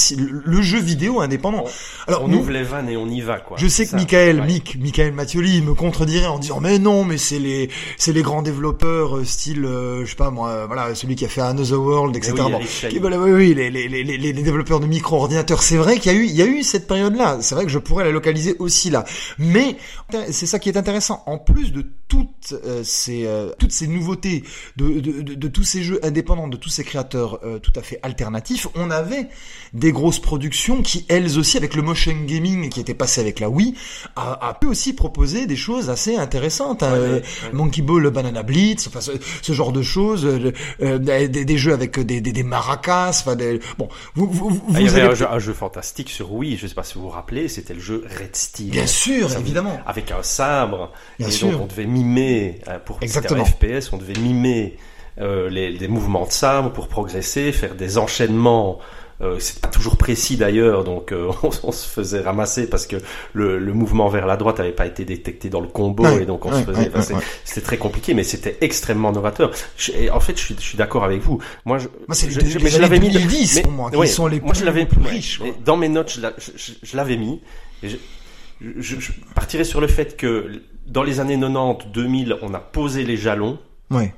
[0.45, 1.65] le, jeu vidéo indépendant.
[2.09, 3.57] Alors on nous- ouvre les vannes et on y va, quoi.
[3.61, 4.47] je sais que Michael, ouais.
[4.47, 8.43] Mick, Michael Mathioli me contredirait en disant mais non mais c'est les c'est les grands
[8.43, 11.81] développeurs euh, style euh, je sais pas moi euh, voilà celui qui a fait Another
[11.81, 12.33] World etc.
[12.37, 15.63] Oui, Bon, oui, les, les, les, les développeurs de micro-ordinateurs.
[15.63, 17.39] C'est vrai qu'il y a eu, il y a eu cette période-là.
[17.41, 19.05] C'est vrai que je pourrais la localiser aussi là.
[19.39, 19.77] Mais
[20.31, 21.23] c'est ça qui est intéressant.
[21.27, 24.45] En plus de toutes euh, ces, euh, toutes ces nouveautés,
[24.77, 27.83] de, de, de, de tous ces jeux indépendants, de tous ces créateurs euh, tout à
[27.83, 29.29] fait alternatifs, on avait
[29.73, 33.49] des grosses productions qui, elles aussi, avec le motion gaming qui était passé avec la
[33.49, 33.75] Wii,
[34.17, 36.83] a, a pu aussi proposer des choses assez intéressantes.
[36.83, 36.93] hein.
[36.93, 37.23] Ouais, mais- ouais.
[37.53, 41.99] Monkey Ball, Banana Blitz, enfin ce, ce genre de choses, euh, des, des jeux avec
[41.99, 45.15] des, des, des maracas, enfin des, bon, vous, vous, vous Ah, il y avait un
[45.15, 47.81] jeu, un jeu fantastique sur Wii, je sais pas si vous vous rappelez, c'était le
[47.81, 48.05] jeu
[48.71, 50.93] Bien sûr, Ça, évidemment, Avec un sabre.
[51.19, 51.51] Bien et sûr.
[51.53, 53.45] donc on devait mimer, euh, pour c'était un Exactement.
[53.45, 54.77] FPS, on devait mimer
[55.21, 58.79] euh, les, les mouvements de sabre pour progresser, faire des enchaînements.
[59.23, 62.97] Euh, c'est pas toujours précis d'ailleurs, donc euh, on, on se faisait ramasser parce que
[63.35, 66.27] le, le mouvement vers la droite n'avait pas été détecté dans le combo Ouais, et
[66.27, 66.89] donc on ouais, se faisait.
[66.89, 67.21] ouais, enfin.
[67.45, 69.53] C'était très compliqué, mais c'était extrêmement novateur.
[69.77, 71.39] Je- et en fait, je suis, je suis d'accord avec vous.
[71.65, 73.11] Moi, je, Moi, c'est les je- les mais l'avais mis.
[73.11, 76.13] 2010 mais- pour moi, qui sont les moi, plus- je l'avais riches, Dans mes notes,
[76.17, 77.41] je, la- je- je- je l'avais mis.
[77.85, 77.97] Et je,
[78.61, 83.05] je, je partirais sur le fait que dans les années 90, 2000, on a posé
[83.05, 83.59] les jalons.
[83.93, 84.13] ouais,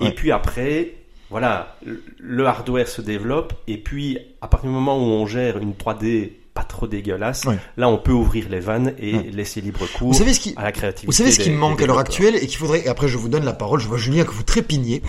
[0.00, 0.12] Et Ouais.
[0.12, 0.92] puis après,
[1.34, 1.76] voilà,
[2.20, 3.54] le- hardware se développe.
[3.66, 7.44] Et puis, à partir du moment où on gère une 3D pas trop dégueulasse,
[7.76, 10.62] là, on peut ouvrir les vannes et laisser libre cours Vous savez ce qui, à
[10.62, 11.06] la créativité.
[11.06, 13.08] Vous savez ce qui des- me manque à l'heure actuelle et qu'il faudrait, et après
[13.08, 15.02] je vous donne la parole, je vois Julien que vous trépignez.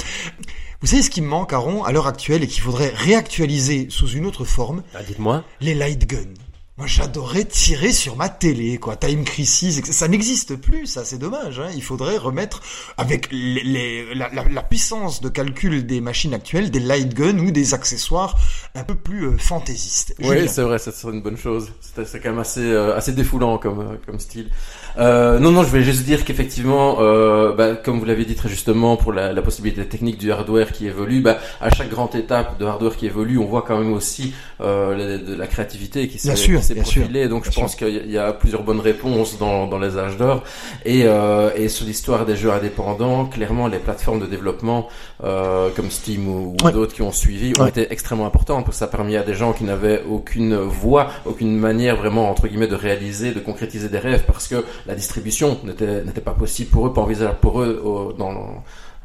[0.81, 4.07] Vous savez ce qui me manque, Aaron, à l'heure actuelle et qu'il faudrait réactualiser sous
[4.09, 5.43] une autre forme Ah, Dites-moi.
[5.61, 6.33] Les light guns.
[6.77, 8.97] Moi, j'adorais tirer sur ma télé, quoi.
[8.97, 11.57] Time Crisis, ça n'existe plus, ça, c'est dommage.
[11.61, 11.69] Hein.
[11.73, 12.61] Il faudrait remettre,
[12.97, 17.39] avec les, les- la, la- la puissance de calcul des machines actuelles, des light guns
[17.39, 18.37] ou des accessoires
[18.75, 20.15] un peu plus euh, fantaisistes.
[20.19, 21.71] Oui, c'est vrai, ça serait une bonne chose.
[21.79, 24.51] C'est c'est quand même assez euh, assez défoulant comme euh, comme style.
[24.97, 28.47] Euh, non, non, je vais juste dire qu'effectivement, euh, bah, comme vous l'avez dit très
[28.47, 32.57] justement, pour la, la possibilité technique du hardware qui évolue, bah, à chaque grande étape
[32.59, 36.17] de hardware qui évolue, on voit quand même aussi euh, la- de la créativité qui
[36.17, 36.31] s'est
[36.75, 37.27] profilée.
[37.27, 40.43] Donc, bien je pense qu'il y a- plusieurs bonnes réponses dans dans les âges d'or.
[40.85, 44.87] Et euh, et sur l'histoire des jeux indépendants, clairement, les plateformes de développement
[45.23, 46.71] euh, comme Steam ou, ou Ouais.
[46.71, 47.69] d'autres qui ont suivi ont Ouais.
[47.69, 51.07] été extrêmement importantes parce que ça a permis à des gens qui n'avaient aucune voie,
[51.25, 55.59] aucune manière vraiment entre guillemets de réaliser, de concrétiser des rêves parce que la distribution
[55.63, 58.63] n'était pas possible pour eux, pas envisageable pour eux au, dans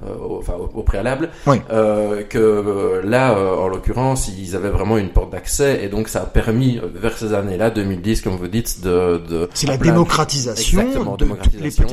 [0.09, 1.31] au, enfin, au, au préalable.
[1.47, 1.59] Oui.
[1.71, 6.09] Euh, que euh, là, euh, en l'occurrence, ils avaient vraiment une porte d'accès et donc
[6.09, 9.79] ça a permis euh, vers ces années-là, 2010, comme vous dites, de, de C'est la
[9.79, 11.87] plein- démocratisation Exactement, de démocratisation.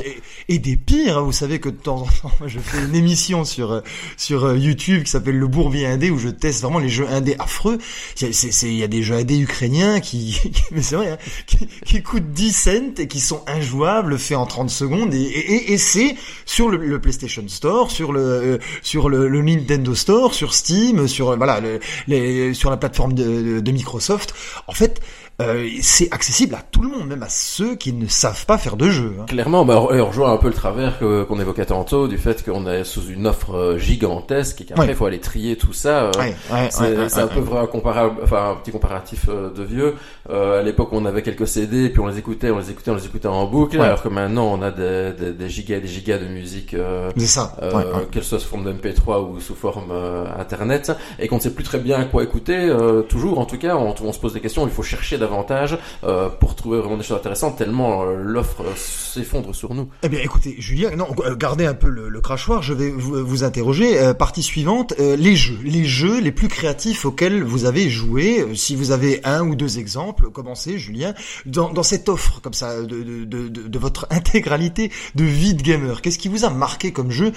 [0.50, 1.18] et, et des pires.
[1.18, 1.22] hein.
[1.22, 3.82] Vous savez que de temps en temps, je fais une émission sur euh,
[4.18, 7.36] sur euh, YouTube qui s'appelle Le Bourbier indé où je teste vraiment les jeux indés
[7.40, 7.78] affreux.
[8.22, 10.40] Il y a, c'est- c'est- il y a des jeux indés ukrainiens qui,
[10.72, 14.46] mais c'est vrai, hein, qui, qui coûtent 10 cents et qui sont injouables, faits en
[14.46, 15.14] 30 secondes.
[15.14, 16.16] Et, et, et- et c'est
[16.46, 21.30] sur le, le PlayStation Store, sur le euh, sur le, Nintendo Store, sur Steam, sur
[21.32, 24.34] euh, voilà le- les, sur la plateforme de Microsoft.
[24.68, 25.02] En fait.
[25.42, 28.76] Euh, c'est accessible à tout le monde, même à ceux qui ne savent pas faire
[28.76, 29.16] de jeu.
[29.20, 29.26] hein.
[29.28, 32.84] Clairement, bah, on rejoint un peu le travers qu'on évoquait tantôt du fait qu'on est
[32.84, 34.92] sous une offre euh, gigantesque et qu'après Ouais.
[34.94, 36.04] il faut aller trier tout ça.
[36.06, 39.52] euh, Ouais, ouais, C'est ouais, c'est un peu vrai comparable, enfin un petit comparatif euh,
[39.52, 39.96] de vieux.
[40.30, 42.96] Euh, à l'époque, on avait quelques CD, puis on les écoutait, on les écoutait, on
[42.96, 43.80] les écoutait en boucle.
[43.80, 47.12] Alors que maintenant, on a des, des, des gigas, et des gigas de musique, euh,
[47.16, 47.56] C'est ça.
[47.62, 51.42] euh, qu'elle soit sous forme de MP3 ou sous forme euh, Internet, et qu'on ne
[51.42, 52.58] sait plus très bien quoi écouter.
[52.58, 54.66] euh, toujours, en tout cas, on, on se pose des questions.
[54.66, 58.74] Il faut chercher davantage euh, pour trouver vraiment des choses intéressantes, tellement euh, l'offre euh,
[58.76, 59.90] s'effondre sur nous.
[60.04, 62.62] Eh bien, écoutez, Julien, non, gardez un peu le, le crachoir.
[62.62, 64.14] Je vais vous, vous interroger.
[64.18, 68.46] Partie suivante, les jeux, les jeux les plus créatifs auxquels vous avez joué.
[68.56, 71.14] Si vous avez un ou deux exemples, commencez, Julien,
[71.46, 75.62] dans, dans cette offre comme ça de, de, de, de- votre intégralité de vie de
[75.62, 76.02] gamer.
[76.02, 77.32] Qu'est-ce qui vous a marqué comme jeu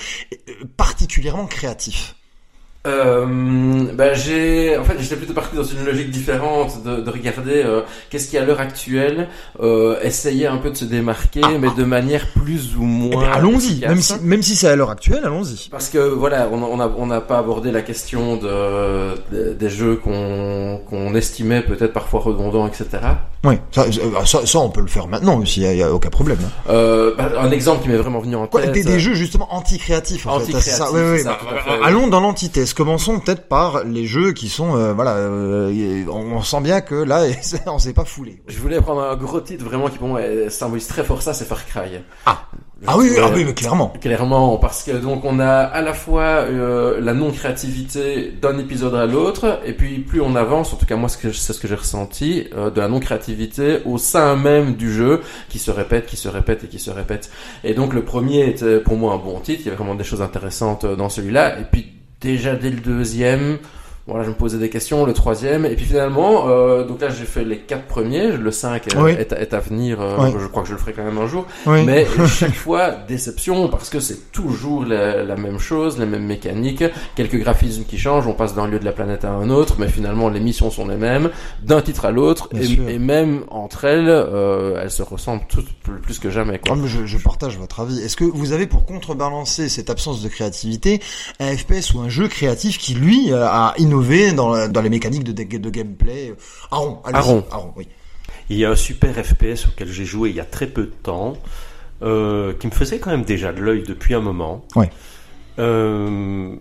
[0.77, 2.15] particulièrement créatif?
[2.87, 7.63] Euh, bah, j'ai, en fait, j'étais plutôt parti dans une logique différente de, de regarder
[7.63, 9.29] euh, qu'est-ce qui à l'heure actuelle
[9.61, 13.21] euh, essayer un peu de se démarquer, mais de manière plus ou Eh moins.
[13.25, 15.69] bien, allons-y, même si, même si c'est à l'heure actuelle, allons-y.
[15.71, 19.69] Parce que voilà, on on a on n'a pas abordé la question de, de- des
[19.71, 22.87] jeux qu'on qu'on estimait peut-être parfois redondants, etc.
[23.45, 23.87] Oui, ça,
[24.27, 26.37] ça, ça, on peut le faire maintenant aussi, il y a aucun problème.
[26.45, 26.51] hein.
[26.71, 28.73] Euh, bah, un exemple qui m'est vraiment venu en Quoi, tête.
[28.73, 30.37] des, des jeux justement anti-créatifs en.
[30.37, 31.39] Anti-créatifs, ça, ouais, ouais, bah.
[31.85, 32.70] Allons dans l'antithèse.
[32.75, 36.95] Commençons peut-être par les jeux qui sont, euh, voilà, euh, on, on sent bien que
[36.95, 37.25] là,
[37.67, 38.43] on s'est pas foulé.
[38.49, 41.35] Je voulais prendre un gros titre vraiment qui pour moi euh, symbolise très fort ça,
[41.35, 42.01] c'est Far Cry.
[42.27, 42.47] Ah.
[42.83, 43.93] Je Ah oui, ah oui, mais clairement.
[44.01, 48.95] Clairement, parce que donc on a à la fois euh, la non créativité d'un épisode
[48.95, 51.75] à l'autre, et puis plus on avance, en tout cas moi c'est ce que j'ai
[51.75, 56.17] ressenti, euh, de la non créativité au sein même du jeu, qui se répète, qui
[56.17, 57.31] se répète et qui se répète.
[57.65, 60.05] Et donc le premier était pour moi un bon titre, il y avait vraiment des
[60.05, 63.59] choses intéressantes dans celui-là, et puis déjà dès le deuxième,
[64.11, 67.25] voilà, je me posais des questions, le troisième, et puis finalement, euh, donc là j'ai
[67.25, 69.13] fait les quatre premiers, le 5 est, Oui.
[69.13, 70.35] est, à- est à venir, euh, Oui.
[70.39, 71.85] je crois que je le ferai quand même un jour, Oui.
[71.85, 76.85] mais chaque fois, déception, parce que c'est toujours la, la même chose, les mêmes mécaniques,
[77.15, 79.89] quelques graphismes qui changent, on passe d'un lieu de la planète à un autre, mais
[79.89, 81.31] finalement les missions sont les mêmes,
[81.63, 86.19] d'un titre à l'autre, et, et même entre elles, euh, elles se ressemblent toutes plus,
[86.19, 86.59] que jamais.
[86.59, 86.75] Quoi.
[86.75, 88.01] Ah, mais je, je partage votre avis.
[88.01, 91.01] Est-ce que vous avez pour contrebalancer cette absence de créativité
[91.39, 94.00] un FPS ou un jeu créatif qui lui euh, a innové
[94.35, 96.35] dans, dans les mécaniques de, de, de gameplay
[96.71, 97.19] Aaron, allez-y.
[97.19, 97.45] Aaron.
[97.51, 97.87] Aaron, oui.
[98.49, 100.93] Il y a un super FPS auquel j'ai joué il y a très peu de
[101.03, 101.35] temps,
[102.03, 104.65] euh, qui me faisait quand même déjà de l'œil depuis un moment.
[104.77, 104.91] Ouais.
[105.59, 106.55] Euh,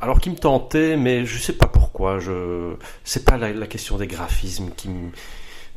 [0.00, 2.18] alors qui me tentait, mais je sais pas pourquoi.
[2.18, 5.10] Je, c'est pas la, la question des graphismes qui me,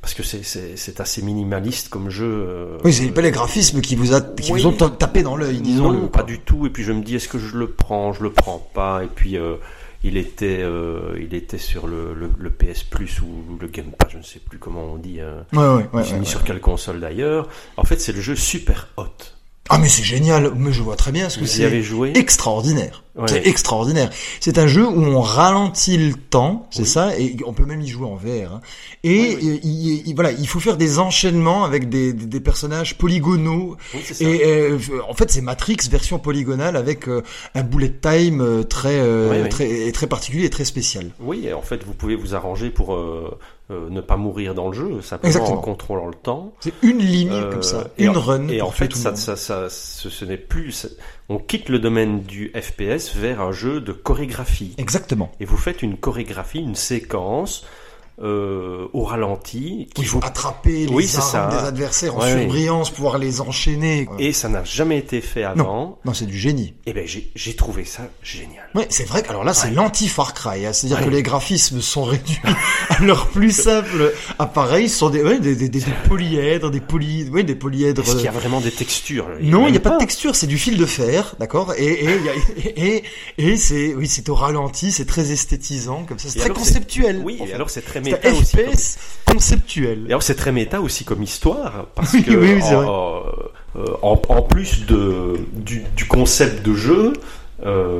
[0.02, 2.26] parce que c'est, assez minimaliste comme jeu.
[2.48, 4.62] euh, Oui, c'est pas les graphismes qui vous, a, qui Oui.
[4.62, 6.00] vous ont ta- tapé dans l'œil, disons-le.
[6.00, 6.66] Non, pas du tout.
[6.66, 9.04] Et puis je me dis, est-ce que je le prends, je le prends pas.
[9.04, 9.56] Et puis euh,
[10.04, 14.12] il était, euh, il était sur le, le, le PS Plus ou le Game Pass,
[14.14, 15.20] je ne sais plus comment on dit.
[15.22, 16.26] euh, Ouais, ouais, ouais, ouais.
[16.26, 17.50] sur quelle console d'ailleurs.
[17.78, 19.08] En fait, c'est le jeu Super Hot.
[19.70, 20.52] Ah, mais c'est génial.
[20.56, 21.66] Mais je vois très bien ce que c'est.
[21.66, 23.04] avez joué extraordinaire.
[23.16, 23.26] Ouais.
[23.28, 24.12] C'est extraordinaire.
[24.40, 27.88] C'est un jeu où on ralentit le temps, c'est ça, et on peut même y
[27.88, 28.54] jouer en VR.
[28.54, 28.62] hein.
[29.04, 29.60] Et Oui, oui.
[29.64, 33.76] il- il- voilà, il faut faire des enchaînements avec des, des, des personnages polygonaux.
[33.96, 34.24] Oui, c'est ça.
[34.24, 34.78] Et euh,
[35.10, 37.24] en fait, c'est Matrix version polygonale avec euh,
[37.56, 41.08] un bullet time euh, très euh, très très particulier et très spécial.
[41.20, 42.96] Oui, et en fait, vous pouvez vous arranger pour
[43.70, 45.58] euh, ne pas mourir dans le jeu, simplement Exactement.
[45.58, 46.54] en contrôlant le temps.
[46.62, 48.48] C'est une ligne Euh, comme ça, une run.
[48.48, 50.88] Et pour en fait, tout ça, ça, ça, ce, ce n'est plus.
[51.30, 54.74] On quitte le domaine du FPS vers un jeu de chorégraphie.
[54.78, 55.32] Exactement.
[55.42, 57.66] Et vous faites une chorégraphie, une séquence
[58.20, 59.90] euh, au ralenti.
[59.98, 61.50] Il faut attraper les Oui, armes ça.
[61.52, 62.48] des adversaires en Ouais,
[62.96, 64.08] pouvoir les enchaîner.
[64.18, 66.00] Et ça n'a jamais été fait avant.
[66.06, 66.74] Non, c'est du génie.
[66.86, 68.66] Et ben j'ai trouvé ça génial.
[68.76, 69.74] Ouais, c'est vrai que alors là c'est Ouais.
[69.74, 70.74] l'anti-Far Cry, hein.
[70.74, 71.06] c'est-à-dire Ouais.
[71.06, 72.40] que les graphismes sont réduits
[72.90, 77.30] à leur plus simple appareil, ce sont des ouais, des, des, des, polyèdres, des poly
[77.30, 78.02] ouais, des polyèdres.
[78.02, 80.36] Est-ce qu'il y a euh, vraiment des textures Non, il n'y a pas de texture,
[80.36, 81.74] c'est du fil de fer, d'accord?
[81.78, 82.20] Et et
[82.78, 82.88] et
[83.38, 86.58] et, et c'est oui, c'est au ralenti, c'est très esthétisant comme ça, c'est très alors,
[86.58, 87.22] conceptuel.
[87.24, 88.56] Oui, et alors c'est très méta aussi.
[88.58, 90.04] comme- FPS conceptuel.
[90.06, 93.24] Et alors c'est très méta aussi comme histoire parce Oui, que oui, oui, en,
[93.76, 97.14] euh, en, en plus de du, du concept de jeu,
[97.66, 98.00] euh,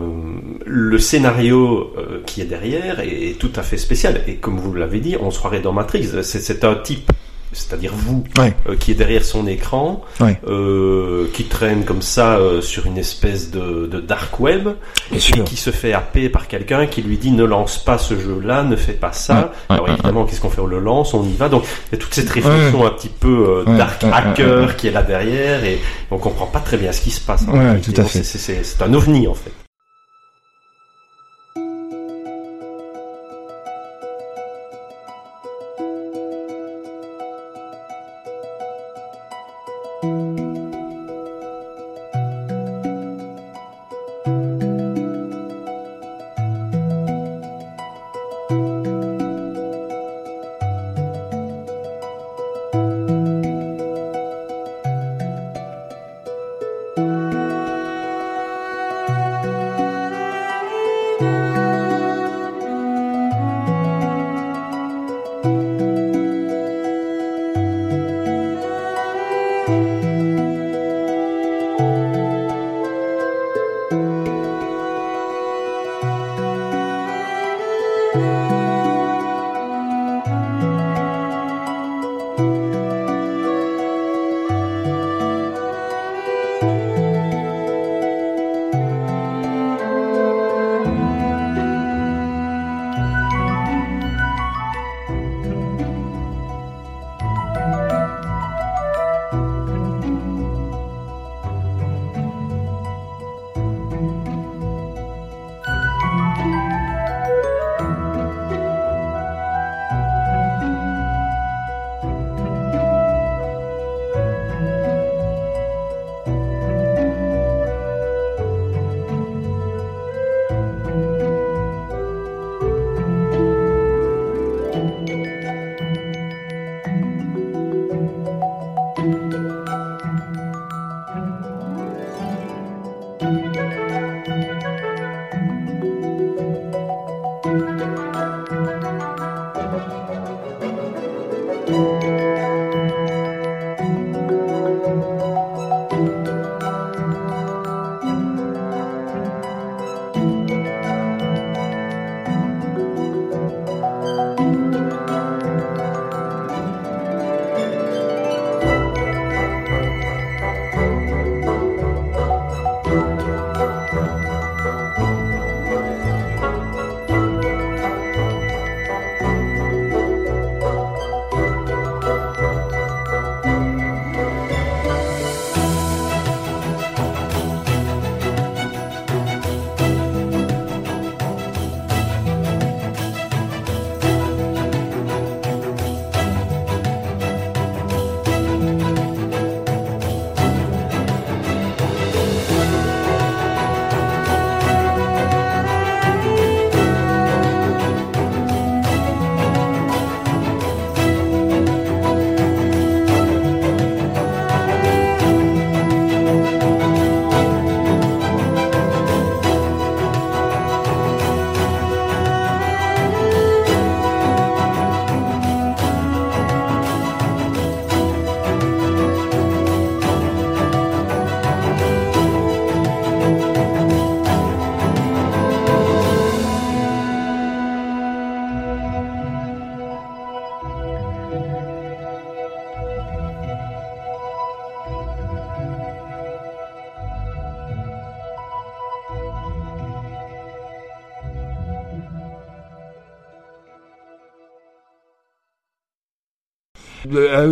[0.66, 4.22] le scénario euh, qui est derrière est, est tout à fait spécial.
[4.28, 6.08] Et comme vous l'avez dit, on se croirait dans Matrix.
[6.24, 7.12] C'est un type,
[7.54, 8.54] c'est-à-dire vous, Ouais.
[8.70, 10.40] euh, qui est derrière son écran, Ouais.
[10.48, 14.70] euh, qui traîne comme ça euh, sur une espèce de, de dark web,
[15.14, 18.64] et qui se fait happer par quelqu'un qui lui dit ne lance pas ce jeu-là,
[18.64, 19.52] ne fais pas ça.
[19.70, 20.62] Ouais, Alors évidemment, qu'est-ce qu'on fait?
[20.62, 21.50] On le lance, on y va.
[21.50, 24.92] Donc il y a toute cette réflexion un petit peu euh, dark hacker qui est
[24.92, 25.80] là derrière et
[26.12, 27.46] on comprend pas très bien ce qui se passe.
[27.48, 27.94] réalité.
[27.94, 28.24] tout à fait.
[28.24, 29.52] c'est un ovni en fait.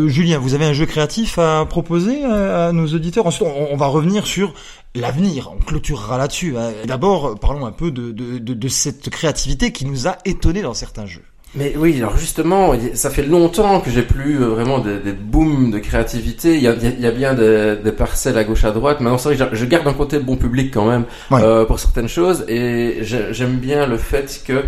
[0.07, 3.25] Julien, vous avez un jeu créatif à proposer à, à nos auditeurs?
[3.27, 4.53] Ensuite, on, va revenir sur
[4.95, 5.51] l'avenir.
[5.55, 6.57] On clôturera là-dessus.
[6.57, 6.71] hein.
[6.85, 11.23] D'abord, parlons un peu de cette créativité qui nous a étonnés dans certains jeux.
[11.57, 15.71] Mais oui, alors justement, ça fait longtemps que j'ai plus euh, vraiment des, des booms
[15.71, 16.55] de créativité.
[16.55, 18.99] Il y a, il y bien des, des parcelles à gauche à droite.
[18.99, 21.05] Maintenant, c'est vrai que je garde un côté bon public quand même
[21.43, 24.63] euh, pour certaines choses, et j'ai- j'aime bien le fait que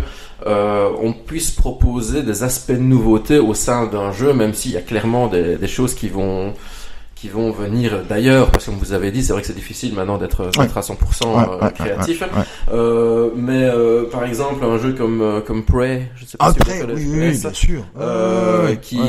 [0.46, 4.76] euh, on puisse proposer des aspects de nouveauté au sein d'un jeu, même s'il y
[4.76, 6.54] a clairement des, des choses qui vont
[7.20, 9.92] qui vont venir d'ailleurs, parce que comme vous avez dit, c'est vrai que c'est difficile
[9.94, 12.22] maintenant d'être à 100% Ouais, euh, ouais, créatif.
[12.72, 16.58] Euh, mais euh, par exemple, un jeu comme euh, comme Prey, je sais pas si
[16.58, 17.82] vous Après, connaissez oui, oui, bien sûr.
[18.00, 19.00] euh, qui,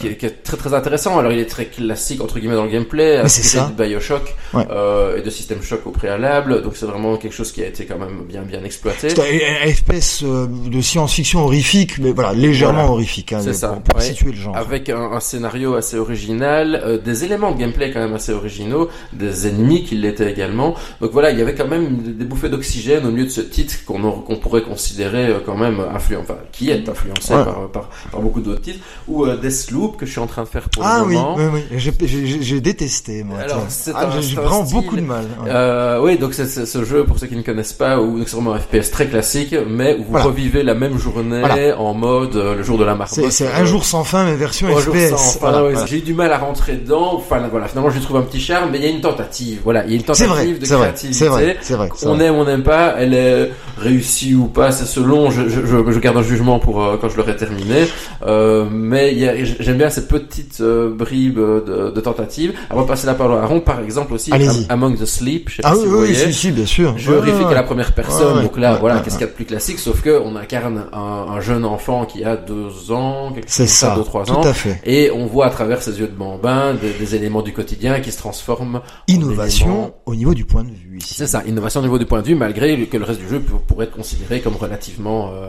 [0.00, 1.18] qui, est, qui est très très intéressant.
[1.18, 3.72] Alors il est très classique entre guillemets dans le gameplay, c'est ça.
[3.76, 4.64] de Bioshock Ouais.
[4.70, 6.62] euh, et de System Shock au préalable.
[6.62, 9.10] Donc c'est vraiment quelque chose qui a été quand même bien bien exploité.
[9.10, 12.92] C'est un, un FPS euh, de science-fiction horrifique, mais voilà, légèrement Voilà.
[12.92, 14.56] horrifique, hein, C'est ça, pour, situer le genre.
[14.56, 19.46] Avec un, un scénario assez original, des éléments de gameplay quand même assez originaux, des
[19.48, 20.74] ennemis qui l'étaient également.
[21.00, 23.74] Donc voilà, il y avait quand même des bouffées d'oxygène au milieu de ce titre
[23.86, 27.44] qu'on pourrait considérer euh, quand même influent, enfin qui est influencé Ouais.
[27.44, 30.48] par, par, par beaucoup d'autres titres, ou euh, Deathloop que je suis en train de
[30.48, 31.36] faire pour Ah le oui, moment.
[31.36, 31.78] oui, oui.
[31.78, 33.38] J'ai- détesté, moi.
[33.38, 35.24] Alors, c'est Ah, j'ai vraiment style- beaucoup de mal.
[35.42, 35.48] ouais.
[35.50, 38.54] Euh, oui, donc c'est ce jeu, pour ceux qui ne connaissent pas, où c'est vraiment
[38.54, 40.26] un FPS très classique, mais où vous Voilà.
[40.26, 41.78] revivez la même journée Voilà.
[41.80, 43.30] en mode euh, le jour de la marmotte.
[43.30, 45.38] C'est un jour sans fin, mais version un FPS.
[45.42, 45.74] ouais.
[45.86, 47.12] J'ai eu du mal à rentrer dedans.
[47.14, 49.60] Enfin voilà, finalement je trouve un petit charme, mais il y a une tentative.
[49.62, 51.14] Voilà, il y a une tentative vrai, de vrai, créativité.
[51.18, 51.88] c'est vrai, c'est vrai.
[51.94, 52.24] c'est On vrai.
[52.26, 52.94] aime, on n'aime pas.
[52.98, 55.30] Elle est réussie ou pas, c'est selon.
[55.30, 57.86] Je, je, garde un jugement pour euh, quand je l'aurai terminé.
[58.26, 62.52] Euh, mais j'aime bien ces petites euh, bribes de, de tentatives.
[62.70, 64.30] Avant de passer la parole à Aaron, par exemple aussi,
[64.68, 65.48] Among the Sleep.
[65.50, 66.32] Je sais Ah oui, si oui, voyez.
[66.32, 66.94] si, bien sûr.
[66.96, 69.28] Je Ouais, horrifique ouais, à la première personne, Ouais, donc là, voilà, qu'est-ce qu'il y
[69.28, 72.92] a de plus classique, sauf que on incarne un, un jeune enfant qui a deux
[72.92, 74.80] ans, C'est ça, deux, trois tout ans, à fait.
[74.84, 78.10] et on voit à travers ses yeux de bambin des, des éléments du quotidien qui
[78.12, 78.76] se transforment.
[78.76, 81.14] en Innovation éléments- au niveau du point de vue ici.
[81.14, 83.40] C'est ça, innovation au niveau du point de vue, malgré que le reste du jeu
[83.40, 85.48] pour- pourrait être considéré comme relativement euh,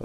[0.00, 0.04] euh,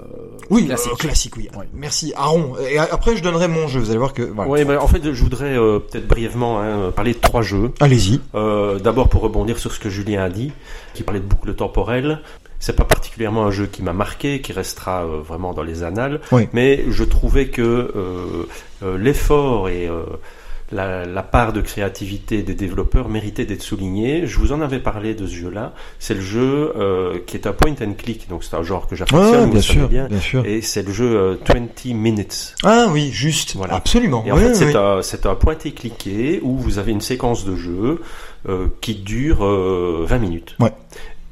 [0.50, 0.92] Oui, classique.
[0.98, 1.48] classique, oui.
[1.72, 2.12] Merci.
[2.16, 2.54] Aaron.
[2.68, 3.80] Et après, je donnerai mon jeu.
[3.80, 4.22] Vous allez voir que.
[4.22, 4.50] Voilà.
[4.50, 7.70] Oui, mais en fait, je voudrais euh, peut-être brièvement hein, parler de trois jeux.
[7.80, 8.20] Allez-y.
[8.34, 10.52] Euh, D'abord pour rebondir sur ce que Julien a dit,
[10.94, 12.20] qui parlait de boucle temporelle.
[12.60, 16.20] C'est pas particulièrement un jeu qui m'a marqué, qui restera euh, vraiment dans les annales,
[16.32, 16.48] Oui.
[16.54, 18.46] mais je trouvais que euh,
[18.82, 20.04] euh, l'effort et euh,
[20.72, 24.26] la, la part de créativité des développeurs méritait d'être souligné.
[24.26, 25.72] Je vous en avais parlé de ce jeu-là.
[25.98, 28.94] C'est le jeu euh, qui est un point and click, donc c'est un genre que
[28.94, 30.06] Ouais, vous bien sûr, bien.
[30.08, 30.44] bien sûr.
[30.46, 32.54] Et c'est le jeu euh, 20 Minutes.
[32.62, 33.54] Ah oui, juste.
[33.56, 33.74] Voilà.
[33.74, 34.24] Absolument.
[34.26, 34.76] Et en Oui, fait, oui, c'est oui.
[34.76, 38.00] un, c'est un pointé cliqué où vous avez une séquence de jeu
[38.48, 40.56] euh, qui dure euh, 20 minutes.
[40.60, 40.72] Ouais.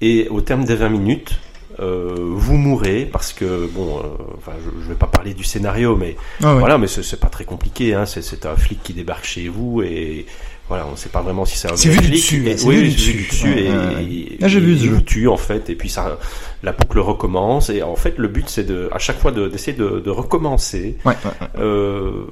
[0.00, 1.32] Et au terme des 20 minutes,
[1.80, 4.02] euh, vous mourrez parce que bon, euh,
[4.38, 6.60] enfin, je, je vais pas parler du scénario, mais Ah ouais.
[6.60, 7.94] voilà, mais c'est pas très compliqué.
[7.94, 10.26] Hein, c'est un flic qui débarque chez vous et
[10.68, 12.12] voilà, on sait pas vraiment si c'est un C'est vu du flic.
[12.14, 13.22] dessus, Et- oui, vu du c'est vu dessus.
[13.22, 14.04] du dessus et, ouais.
[14.04, 14.94] et- Ah, vu et ce il jeu.
[14.94, 16.18] vous tue en fait et puis ça,
[16.62, 19.76] la boucle recommence et en fait le but c'est de à chaque fois de- d'essayer
[19.76, 21.14] de, de recommencer ouais.
[21.58, 22.24] euh,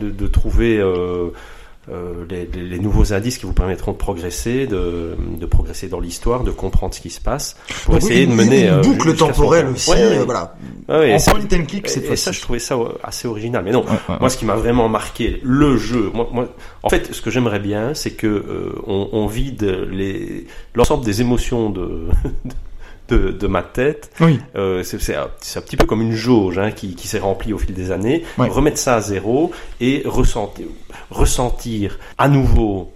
[0.00, 0.78] de, de trouver
[1.90, 6.00] euh, les, les- les nouveaux indices qui vous permettront de progresser, de, de progresser dans
[6.00, 8.82] l'histoire, de comprendre ce qui se passe, pour Donc, essayer une, de mener une euh,
[8.82, 9.90] boucle temporelle aussi.
[9.90, 10.18] Ouais, ouais.
[10.18, 10.56] euh, voilà.
[10.88, 12.22] Ouais, ouais, en ça- point and click cette et, et fois-ci.
[12.24, 13.62] ça, je trouvais ça euh, assez original.
[13.64, 13.84] Mais non,
[14.20, 16.10] moi, ce qui m'a vraiment marqué, le jeu.
[16.14, 16.48] Moi, moi,
[16.82, 21.20] en fait, ce que j'aimerais bien, c'est que euh, on, on vide les l'ensemble des
[21.20, 22.06] émotions de
[23.08, 24.10] de, de ma tête.
[24.20, 24.40] Oui.
[24.56, 25.28] Euh, c'est un,
[25.60, 28.24] petit peu comme une jauge hein, qui, qui s'est remplie au fil des années.
[28.38, 28.48] Ouais.
[28.48, 30.66] Remettre ça à zéro et ressentir,
[31.10, 32.92] ressentir à nouveau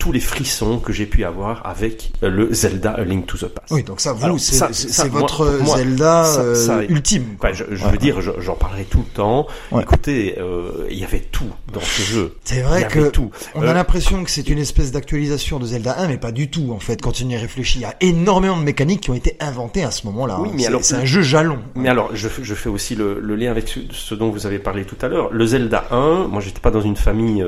[0.00, 3.46] tous les frissons que j'ai pu avoir avec euh, le Zelda A Link to the
[3.46, 3.68] Past.
[3.70, 7.36] Oui, donc ça, vous, c'est votre moi, Zelda ça- euh, ça- ultime.
[7.38, 7.50] quoi.
[7.50, 9.46] Enfin, je, je Ouais, veux dire, je- j'en parlerai tout le temps.
[9.70, 9.82] Ouais.
[9.82, 12.34] Écoutez, euh, il y avait tout dans ce jeu.
[12.44, 13.30] C'est y vrai avait que tout.
[13.54, 16.50] on Euh, a l'impression que c'est une espèce d'actualisation de Zelda 1, mais pas du
[16.50, 17.00] tout en fait.
[17.00, 19.90] Quand on y réfléchit, il y a énormément de mécaniques qui ont été inventées à
[19.90, 20.38] ce moment-là.
[20.40, 20.54] Oui, hein.
[20.56, 21.58] mais alors- c'est un jeu jalon.
[21.76, 24.46] Mais alors, je, fais- je fais aussi le, le lien avec ce, ce dont vous
[24.46, 25.28] avez parlé tout à l'heure.
[25.30, 27.44] Le Zelda 1, moi, j'étais pas dans une famille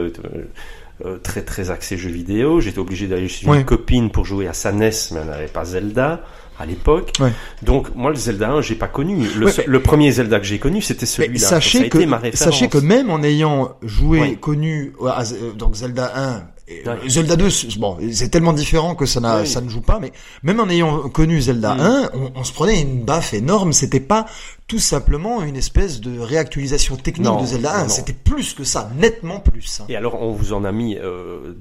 [1.05, 2.61] euh, très très axée jeux vidéo.
[2.61, 5.65] J'étais obligé d'aller chez une copine pour jouer à sa NES, mais elle n'avait pas
[5.65, 6.21] Zelda
[6.59, 7.13] à l'époque.
[7.19, 7.33] Ouais.
[7.63, 9.27] Donc, moi, le Zelda 1, j'ai pas connu.
[9.37, 11.41] Le, Ouais, seul- mais- le premier Zelda que j'ai connu, c'était celui-là.
[11.41, 12.39] Ça sachez a que, été ma référence.
[12.55, 14.37] sachez que même en ayant joué, Ouais.
[14.37, 16.43] connu euh, euh, donc Zelda 1, et, euh,
[16.87, 17.09] Ouais.
[17.09, 19.47] Zelda 2, c'est- bon, c'est tellement différent que ça, n'a, Oui.
[19.47, 20.13] ça ne joue pas, mais
[20.43, 21.81] même en ayant connu Zelda Mm.
[21.81, 23.73] 1, on, on se prenait une baffe énorme.
[23.73, 24.27] C'était pas
[24.67, 27.79] tout simplement une espèce de réactualisation technique Non, de Zelda 1.
[27.79, 27.89] non, non.
[27.89, 29.81] C'était plus que ça, nettement plus.
[29.81, 29.87] hein.
[29.89, 31.55] Et alors, on vous en a mis euh,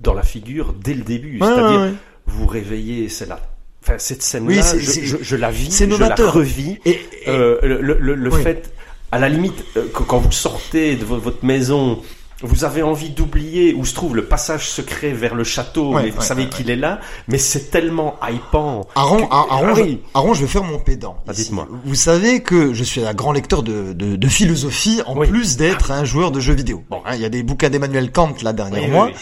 [0.00, 1.38] dans la figure dès le début.
[1.40, 1.92] C'est-à-dire, ouais,
[2.26, 3.40] vous réveillez, c'est la...
[3.82, 6.32] Enfin, cette scène-là, Oui, c'est- je, je- je la vis, c'est je la novateur.
[6.34, 6.78] revis.
[6.84, 8.42] Et, et- Euh, le le, le, le Oui.
[8.42, 8.72] fait
[9.12, 12.02] à la limite, euh, que- quand vous sortez de vo- votre maison,
[12.42, 16.10] vous avez envie d'oublier où se trouve le passage secret vers le château, Ouais, mais
[16.10, 18.86] vous ouais, savez ouais, qu'il est là, mais c'est tellement hypant.
[18.94, 19.96] Aaron, que- Aaron, je-.
[20.12, 21.16] Aaron, je vais faire mon pédant.
[21.26, 21.66] Ah, dites-moi.
[21.84, 25.28] Vous savez que je suis un grand lecteur de, de, de philosophie, en Oui.
[25.28, 26.84] plus d'être un joueur de jeux vidéo.
[26.90, 29.04] Bon, hein, il y a des bouquins d'Emmanuel Kant là dernièrement.
[29.06, 29.12] oui.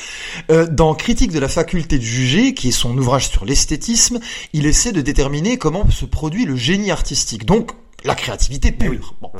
[0.51, 4.19] Euh, dans Critique de la faculté de juger, qui est son ouvrage sur l'esthétisme,
[4.53, 7.47] il essaie de déterminer comment se produit le génie artistique.
[7.47, 7.71] Donc,
[8.05, 8.91] la créativité pure.
[8.91, 8.99] Oui.
[9.23, 9.31] Bon.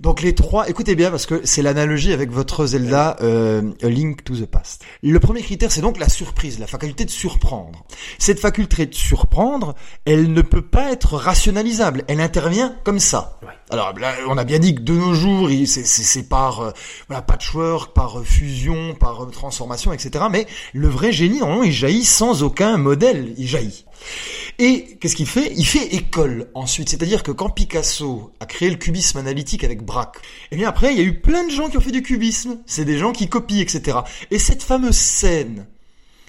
[0.00, 4.24] Donc les trois, écoutez bien parce que c'est l'analogie avec votre Zelda euh, A Link
[4.24, 4.82] to the Past.
[5.02, 7.84] Le premier critère, c'est donc la surprise, la faculté de surprendre.
[8.18, 9.74] Cette faculté de surprendre,
[10.04, 12.04] elle ne peut pas être rationalisable.
[12.08, 13.38] Elle intervient comme ça.
[13.42, 13.48] Ouais.
[13.70, 16.70] Alors là, on a bien dit que de nos jours, c'est- c'est c'est par euh,
[17.08, 20.24] voilà, patchwork, par euh, fusion, par euh, transformation, etc.
[20.30, 23.32] Mais le vrai génie, normalement, il jaillit sans aucun modèle.
[23.38, 23.84] Il jaillit.
[24.58, 25.52] Et qu'est-ce qu'il fait?
[25.56, 26.88] Il fait école ensuite.
[26.88, 30.18] C'est-à-dire que quand Picasso a créé le cubisme analytique avec Braque,
[30.50, 32.58] et bien après, il y a eu plein de gens qui ont fait du cubisme.
[32.66, 33.98] C'est des gens qui copient, etc.
[34.30, 35.66] Et cette fameuse scène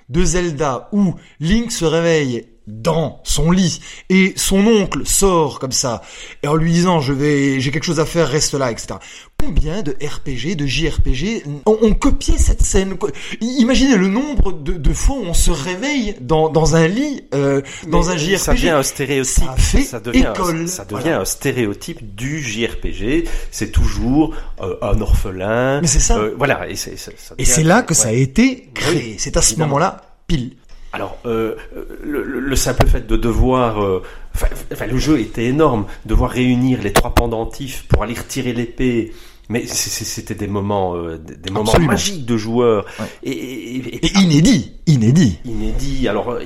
[0.09, 6.01] de Zelda où Link se réveille dans son lit et son oncle sort comme ça
[6.43, 8.95] et en lui disant je vais j'ai quelque chose à faire reste là etc
[9.39, 12.95] combien de RPG de JRPG ont, copié cette scène?
[13.41, 17.61] Imaginez le nombre de, de fois où on se réveille dans, dans un lit euh,
[17.87, 19.43] dans Mais un JRPG Ça devient un stéréotype.
[19.43, 20.67] Ça fait devient, école.
[20.67, 21.19] ça devient Voilà.
[21.21, 23.25] un stéréotype du JRPG.
[23.51, 25.81] C'est toujours euh, un orphelin.
[25.81, 26.17] Mais c'est ça.
[26.17, 26.67] Euh, voilà.
[26.69, 29.37] Et c'est, ça- ça et devient- c'est là que ça a été créé Oui, c'est
[29.37, 29.67] à ce évidemment.
[29.75, 30.55] moment-là pile
[30.95, 34.01] Alors, euh, euh, le, le- le simple fait de devoir, euh,
[34.33, 39.11] enfin, enfin, le jeu était énorme, devoir réunir les trois pendentifs pour aller retirer l'épée.
[39.49, 41.91] Mais c'était des moments, euh, des moments Absolument.
[41.91, 43.05] magiques de joueurs Ouais.
[43.23, 46.07] et, et- et- et inédit inédit inédit.
[46.07, 46.39] Alors,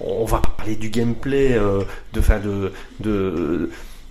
[0.00, 1.82] on va pas parler du gameplay, euh,
[2.14, 3.70] de, enfin, de, de,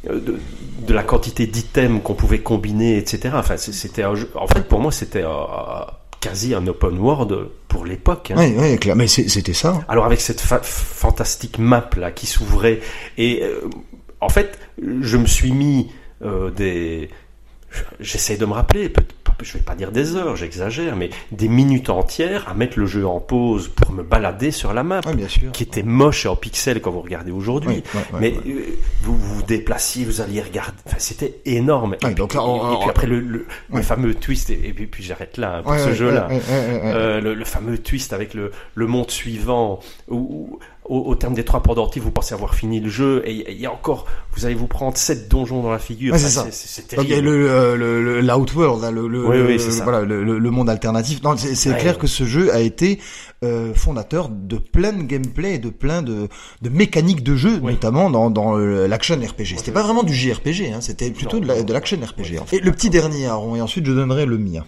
[0.09, 0.39] de,
[0.87, 3.31] de la quantité d'items qu'on pouvait combiner, etc.
[3.37, 4.05] Enfin, c'était.
[4.05, 5.29] En fait, pour moi, c'était euh,
[6.29, 8.31] quasi un open world pour l'époque.
[8.31, 8.35] hein.
[8.37, 12.79] oui oui clair mais c'était ça Alors avec cette fa- fantastique map là qui s'ouvrait
[13.17, 13.61] et euh,
[14.21, 14.57] en fait
[15.01, 15.91] je me suis mis
[16.23, 17.09] euh, des
[17.99, 18.91] j'essaie de me rappeler
[19.43, 23.05] je vais pas dire des heures j'exagère mais des minutes entières à mettre le jeu
[23.05, 26.29] en pause pour me balader sur la map oui bien sûr qui était moche et
[26.29, 28.53] en pixels quand vous regardez aujourd'hui Oui, ouais, ouais, mais ouais.
[28.55, 32.45] euh, vous vous déplaciez vous alliez regarder enfin c'était énorme Ouais, et, donc puis, là,
[32.45, 33.83] on- et puis on- après le, le, le Ouais.
[33.83, 36.39] fameux twist et, et puis, puis j'arrête là pour ce ouais, jeu là ouais, ouais,
[36.39, 36.91] ouais, ouais.
[36.95, 41.33] euh, le, le fameux twist avec le, le monde suivant, où, où, au, au terme
[41.33, 44.05] des trois pendentifs, vous pensez avoir fini le jeu, et il y a encore,
[44.35, 46.13] vous allez vous prendre sept donjons dans la figure.
[46.13, 46.45] Ouais, c'est ça.
[46.51, 47.35] C'est Donc il y a terrible.
[47.37, 51.21] le euh, le le- l'outworld, là, le le, Oui, le- oui, voilà le, monde alternatif.
[51.23, 51.77] Non, c'est c'est Ouais.
[51.77, 52.99] clair que ce jeu a été
[53.43, 56.27] euh, fondateur de plein de gameplay et de plein de
[56.61, 57.73] de mécaniques de jeu, Oui.
[57.73, 59.55] notamment dans dans euh, l'action RPG.
[59.57, 61.97] C'était pas vraiment du JRPG, hein, c'était plutôt Non, de la- non, de l'action.
[61.97, 62.33] RPG.
[62.33, 62.57] Ouais, en fait.
[62.57, 64.63] Et le petit dernier Aaron, et ensuite je donnerai le mien.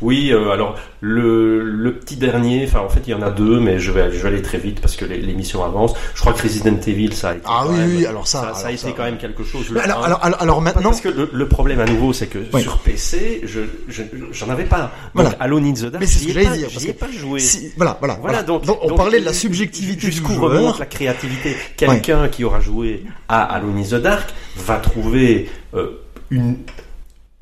[0.00, 3.60] Oui, euh, alors le, le petit dernier, enfin en fait il y en a deux,
[3.60, 5.94] mais je vais, je vais aller très vite parce que l'émission avance.
[6.14, 7.42] Je crois que Resident Evil, ça a été.
[7.46, 9.44] Ah quand oui, même- oui, alors ça, ça, a alors été ça, quand même quelque
[9.44, 9.70] chose.
[9.70, 10.06] le Alors un.
[10.06, 12.62] alors alors, alors maintenant, Parce que le, le problème à nouveau, c'est que Oui.
[12.62, 14.02] sur PC, je je-
[14.32, 14.80] j'en avais pas.
[14.82, 15.30] Donc, Voilà.
[15.40, 17.10] Alone in the Dark, Mais c'est ce que ai j'allais pas- dire, parce que pas
[17.10, 17.40] joué.
[17.40, 18.18] si, voilà voilà.
[18.20, 20.52] Voilà, donc, on donc, parlait de la subjectivité du jusqu'où joueur.
[20.52, 21.56] remonte la créativité?
[21.76, 26.00] Quelqu'un qui aura joué à Alone in the Dark va trouver euh,
[26.30, 26.56] une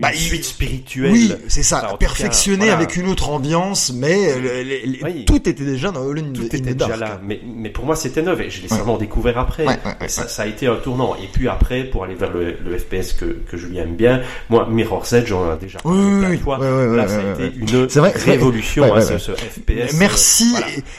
[0.00, 1.12] Bah, il- suite spirituelle.
[1.12, 2.72] Oui, c'est ça, Enfin, perfectionné voilà.
[2.74, 4.64] avec une autre ambiance, mais euh,
[5.04, 5.24] Oui.
[5.24, 7.00] tout était déjà dans All in, Tout était the déjà Dark.
[7.00, 8.76] là, mais, mais pour moi c'était neuf et je l'ai Ouais.
[8.76, 9.64] seulement découvert après.
[9.64, 11.14] Ouais, ouais, ouais, ça, a été un tournant.
[11.14, 14.20] Et puis après, pour aller vers le, FPS que, que Julien aime bien,
[14.50, 16.58] moi Mirror's Edge, j'en ai déjà parlé Oui, plein oui, de fois.
[16.58, 19.94] là, ça a été une C'est vrai, révolution, hein, ce, FPS.
[19.96, 20.54] Merci,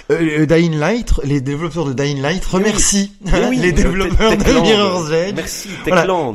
[0.09, 0.31] euh, voilà.
[0.39, 2.59] euh, Dying Light, les développeurs de Dying Light, oui.
[2.59, 5.33] remercie Mais oui, les euh, développeurs de Mirror's Edge.
[5.35, 6.33] Merci, Techland.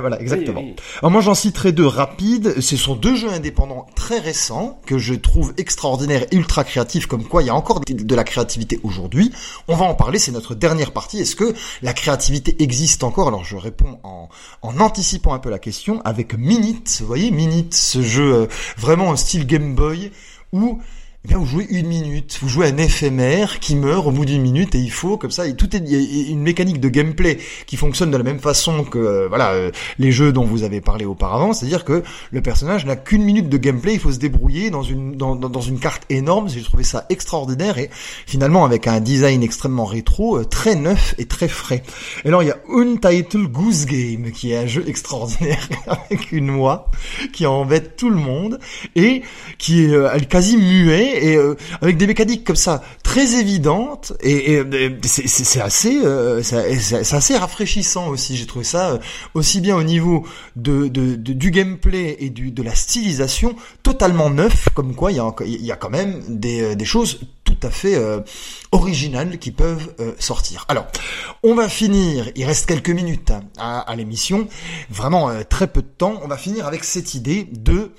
[0.00, 0.64] voilà, exactement.
[1.02, 2.60] Alors moi j'en citerai deux rapides.
[2.60, 7.06] Ce sont deux jeux indépendants très récents que je trouve extraordinaires et ultra créatifs.
[7.06, 9.32] Comme quoi il y a encore de la créativité aujourd'hui.
[9.68, 10.18] On va en parler.
[10.18, 11.18] C'est notre dernière partie.
[11.18, 13.28] Est-ce que la créativité existe encore?
[13.28, 14.30] Alors je réponds en,
[14.62, 16.96] anticipant un peu la question avec Minute.
[17.00, 18.46] Vous voyez Minute, ce jeu euh,
[18.78, 20.10] vraiment en style Game Boy
[20.52, 20.80] où
[21.22, 24.40] eh bien, vous jouez une minute, vous jouez un éphémère qui meurt au bout d'une
[24.40, 26.88] minute et il faut comme ça, et tout est il y a une mécanique de
[26.88, 30.62] gameplay qui fonctionne de la même façon que euh, voilà euh, les jeux dont vous
[30.62, 34.18] avez parlé auparavant, c'est-à-dire que le personnage n'a qu'une minute de gameplay, il faut se
[34.18, 36.48] débrouiller dans une dans, dans, une carte énorme.
[36.48, 41.26] J'ai trouvé ça extraordinaire et finalement avec un design extrêmement rétro, euh, très neuf et
[41.26, 41.82] très frais.
[42.24, 46.48] Et alors il y a Untitled Goose Game qui est un jeu extraordinaire avec une
[46.48, 46.90] oie
[47.34, 48.58] qui embête tout le monde
[48.96, 49.20] et
[49.58, 54.62] qui est quasi muet et euh, avec des mécaniques comme ça très évidentes et,
[55.04, 58.36] c'est- assez euh, c'est assez rafraîchissant aussi.
[58.36, 58.98] J'ai trouvé ça euh,
[59.34, 65.16] aussi bien au niveau du gameplay et de la stylisation totalement neuf, comme quoi il
[65.16, 67.98] y a quand même des choses tout à fait
[68.72, 70.64] originales qui peuvent sortir.
[70.68, 70.86] Alors,
[71.42, 74.48] on va finir, il reste quelques minutes à, l'émission,
[74.90, 77.90] vraiment très peu de temps, on va finir avec cette idée de...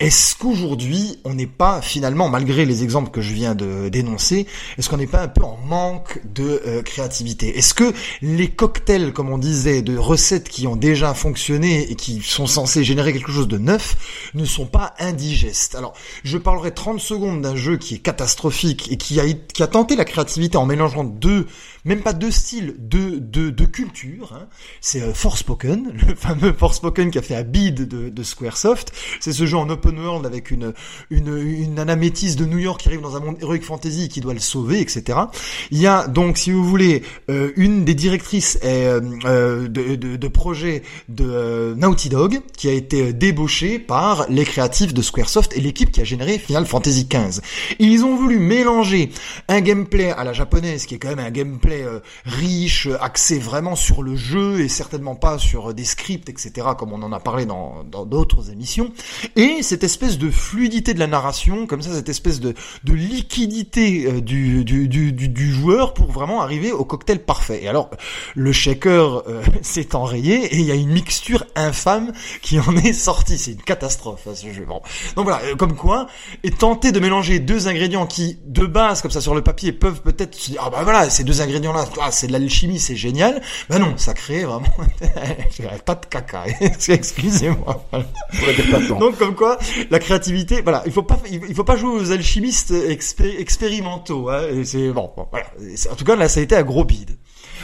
[0.00, 4.88] est-ce qu'aujourd'hui, on n'est pas finalement, malgré les exemples que je viens de dénoncer, est-ce
[4.88, 7.56] qu'on n'est pas un peu en manque de euh, créativité?
[7.56, 12.22] Est-ce que les cocktails, comme on disait, de recettes qui ont déjà fonctionné et qui
[12.22, 15.76] sont censés générer quelque chose de neuf, ne sont pas indigestes?
[15.76, 20.04] Alors, je parlerai 30 secondes d'un jeu qui est catastrophique et qui a, tenté la
[20.04, 21.46] créativité en mélangeant deux,
[21.84, 24.32] même pas deux styles, deux, deux, deux cultures.
[24.34, 24.48] hein.
[24.80, 28.92] C'est euh, Forspoken, le fameux Forspoken qui a fait un bid de, Squaresoft.
[29.20, 30.72] C'est ce jeu en world avec une,
[31.10, 34.40] une, une de New York qui arrive dans un monde heroic fantasy qui doit le
[34.40, 35.18] sauver, etc.
[35.70, 40.28] Il y a donc, si vous voulez, euh, une des directrices euh, euh, de, de,
[40.28, 45.90] projet de Naughty Dog qui a été débauchée par les créatifs de Squaresoft et l'équipe
[45.90, 47.40] qui a généré Final Fantasy XV.
[47.78, 49.10] Ils ont voulu mélanger
[49.48, 51.84] un gameplay à la japonaise qui est quand même un gameplay
[52.24, 56.68] riche, axé vraiment sur le jeu et certainement pas sur des scripts, etc.
[56.78, 58.92] comme on en a parlé dans d'autres émissions.
[59.36, 62.54] Et cette espèce de fluidité de la narration, comme ça, cette espèce de,
[62.84, 67.64] de liquidité euh, du, du, du, du, du joueur pour vraiment arriver au cocktail parfait.
[67.64, 67.90] Et alors,
[68.36, 72.92] le shaker euh, s'est enrayé et il y a une mixture infâme qui en est
[72.92, 73.36] sortie.
[73.36, 74.64] C'est une catastrophe, hein, ce jeu.
[74.64, 74.80] Bon.
[75.16, 76.06] Donc voilà, euh, comme quoi,
[76.44, 80.02] et tenter de mélanger deux ingrédients qui, de base, comme ça sur le papier, peuvent
[80.02, 83.42] peut-être se dire, ah bah voilà, ces deux ingrédients-là, ah, c'est de l'alchimie, c'est génial.
[83.68, 84.68] Ben non, ça crée vraiment,
[85.84, 86.44] pas de caca.
[86.88, 87.84] Excusez-moi.
[87.90, 89.00] Voilà.
[89.00, 89.58] Donc comme quoi
[89.90, 94.30] la créativité, voilà, il faut pas il faut pas jouer aux alchimistes expé- expérimentaux.
[94.30, 95.46] Hein, c'est bon, voilà.
[95.90, 97.16] En tout cas là, ça a été un gros bide.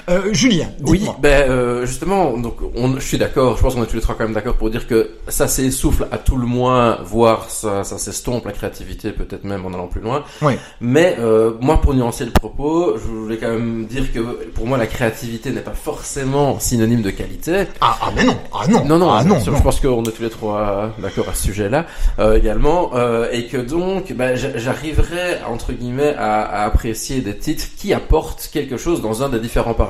[0.08, 3.56] Euh, Julien, Oui, ben euh, justement, donc on, je suis d'accord.
[3.56, 6.06] Je pense qu'on est tous les trois quand même d'accord pour dire que ça s'essouffle
[6.10, 10.00] à tout le moins, voire ça, ça s'estompe la créativité, peut-être même en allant plus
[10.00, 10.24] loin.
[10.42, 10.54] Oui.
[10.80, 14.20] Mais euh, moi, pour nuancer le propos, je voulais quand même dire que
[14.54, 17.64] pour moi, la créativité n'est pas forcément synonyme de qualité.
[17.80, 19.58] Ah, ah mais non, ah non, Non, non, ah non, sûr, non.
[19.58, 21.86] je pense qu'on est tous les trois d'accord à ce sujet-là
[22.18, 22.90] euh, également,
[23.32, 28.48] et que donc ben, j'a- j'arriverai entre guillemets à, à apprécier des titres qui apportent
[28.52, 29.89] quelque chose dans un des différents paramètres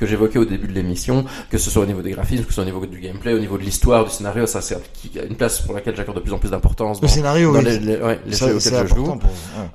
[0.00, 2.54] que j'évoquais au début de l'émission, que ce soit au niveau des graphismes, que ce
[2.54, 4.78] soit au niveau du gameplay, au niveau de l'histoire, du scénario, ça c'est
[5.28, 7.64] une place pour laquelle j'accorde de plus en plus d'importance Le scénario, dans oui.
[7.64, 9.04] les, les- ouais, les Ça, jeux auxquels je joue.
[9.04, 9.18] pour ouais.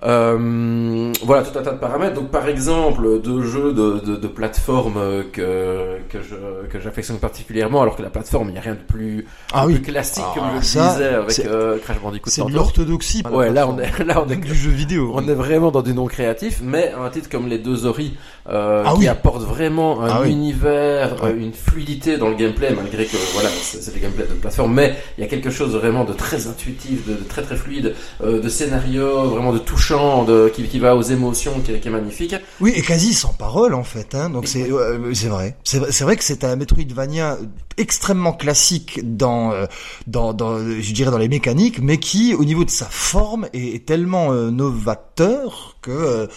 [0.04, 2.16] Euh, voilà tout un tas de paramètres.
[2.16, 7.82] Donc par exemple de jeux de, de, de plateforme que que je que j'affectionne particulièrement,
[7.82, 10.24] alors que la plateforme il n'y a rien de plus, Ah de oui, plus classique
[10.28, 12.30] Ah, comme je le ça, disais avec euh, Crash Bandicoot.
[12.30, 13.24] c'est de l'orthodoxie.
[13.32, 15.12] Ouais là on est là on est du jeu vidéo.
[15.14, 18.16] on est vraiment dans du non créatif, mais un titre comme les deux Ori
[18.50, 19.08] euh, Ah qui oui.
[19.08, 20.32] apporte vraiment un Ah oui.
[20.32, 21.30] univers, Ouais.
[21.32, 24.74] euh, une fluidité dans le gameplay, malgré que voilà c'est c'est du gameplay de plateforme,
[24.74, 27.96] mais il y a quelque chose vraiment de très intuitif, de, de très très fluide,
[28.24, 31.88] euh, de scénario vraiment de touchant, de qui, qui va aux émotions, qui, est- qui
[31.88, 32.36] est magnifique.
[32.60, 34.14] Oui, et quasi sans parole en fait.
[34.16, 34.30] Hein.
[34.30, 35.56] Donc c'est euh, c'est vrai.
[35.64, 37.38] C'est vrai- c'est vrai que c'est un Metroidvania
[37.78, 39.66] extrêmement classique dans euh,
[40.08, 43.76] dans dans je dirais dans les mécaniques, mais qui au niveau de sa forme est,
[43.76, 46.28] est tellement euh, novateur que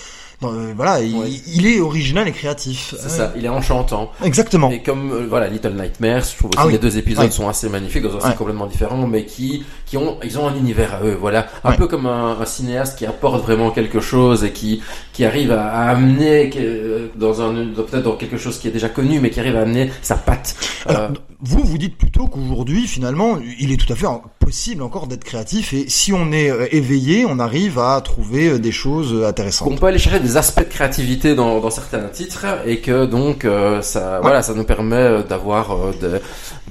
[0.43, 1.29] euh, voilà, il, Ouais.
[1.55, 2.95] il est original et créatif.
[2.99, 3.09] C'est Ouais.
[3.11, 4.11] ça, il est enchantant.
[4.25, 4.71] Exactement.
[4.71, 6.73] Et comme euh, voilà Little Nightmares, je trouve aussi Ah oui.
[6.73, 7.31] les deux épisodes Ouais.
[7.31, 10.55] sont assez magnifiques dans un style complètement différent, mais qui qui ont ils ont un
[10.57, 11.17] univers à eux.
[11.21, 14.83] Voilà, un peu comme un, un cinéaste qui apporte vraiment quelque chose et qui
[15.13, 16.51] qui arrive à, à amener
[17.17, 19.91] dans un peut-être dans quelque chose qui est déjà connu, mais qui arrive à amener
[20.03, 20.57] sa patte.
[20.87, 21.09] Alors, Euh,
[21.43, 24.07] vous, vous dites plutôt qu'aujourd'hui, finalement, il est tout à fait
[24.39, 28.73] possible encore d'être créatif et si on est euh, éveillé, on arrive à trouver des
[28.73, 29.69] choses intéressantes.
[29.69, 33.45] qu'on peut aller chercher des aspects de créativité dans, dans certains titres et que donc
[33.45, 36.19] euh, ça voilà ça nous permet euh, d'avoir euh, des,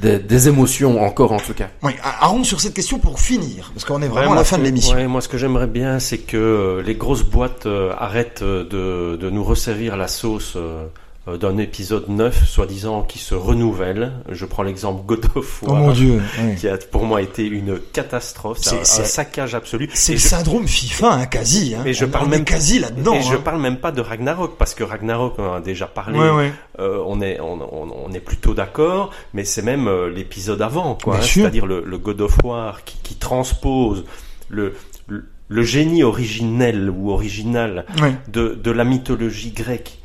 [0.01, 1.67] des, des émotions encore en tout cas.
[1.83, 4.57] Oui, Aaron, sur cette question pour finir, parce qu'on est vraiment Ouais, à la fin
[4.57, 4.95] de l'émission.
[4.95, 9.17] ouais, moi, ce que j'aimerais bien, c'est que euh, les grosses boîtes euh, arrêtent de,
[9.19, 10.57] de nous resservir la sauce
[11.37, 14.11] d'un épisode 9, soi-disant, qui se renouvelle.
[14.29, 16.21] Je prends l'exemple God of Oh War, mon dieu.
[16.41, 16.55] oui.
[16.55, 19.89] qui a pour moi été une catastrophe, c'est un, C'est- un c'est- saccage absolu.
[19.93, 21.75] C'est Et le je- syndrome FIFA, hein, quasi.
[21.75, 21.81] Hein.
[21.83, 23.13] Mais je On- parle on même- est quasi là-dedans.
[23.15, 23.41] et je hein.
[23.43, 26.17] parle même pas de Ragnarok parce que Ragnarok on en a déjà parlé.
[26.19, 26.51] Ouais, ouais.
[26.79, 30.95] Euh, on est on, on- on est plutôt d'accord, mais c'est même euh, l'épisode avant,
[30.95, 31.15] quoi.
[31.15, 31.41] Bien hein, sûr.
[31.43, 34.05] C'est-à-dire le, le God of War qui, qui transpose
[34.49, 34.73] le,
[35.07, 38.13] le le génie originel ou original Ouais.
[38.31, 39.97] de, de la mythologie grecque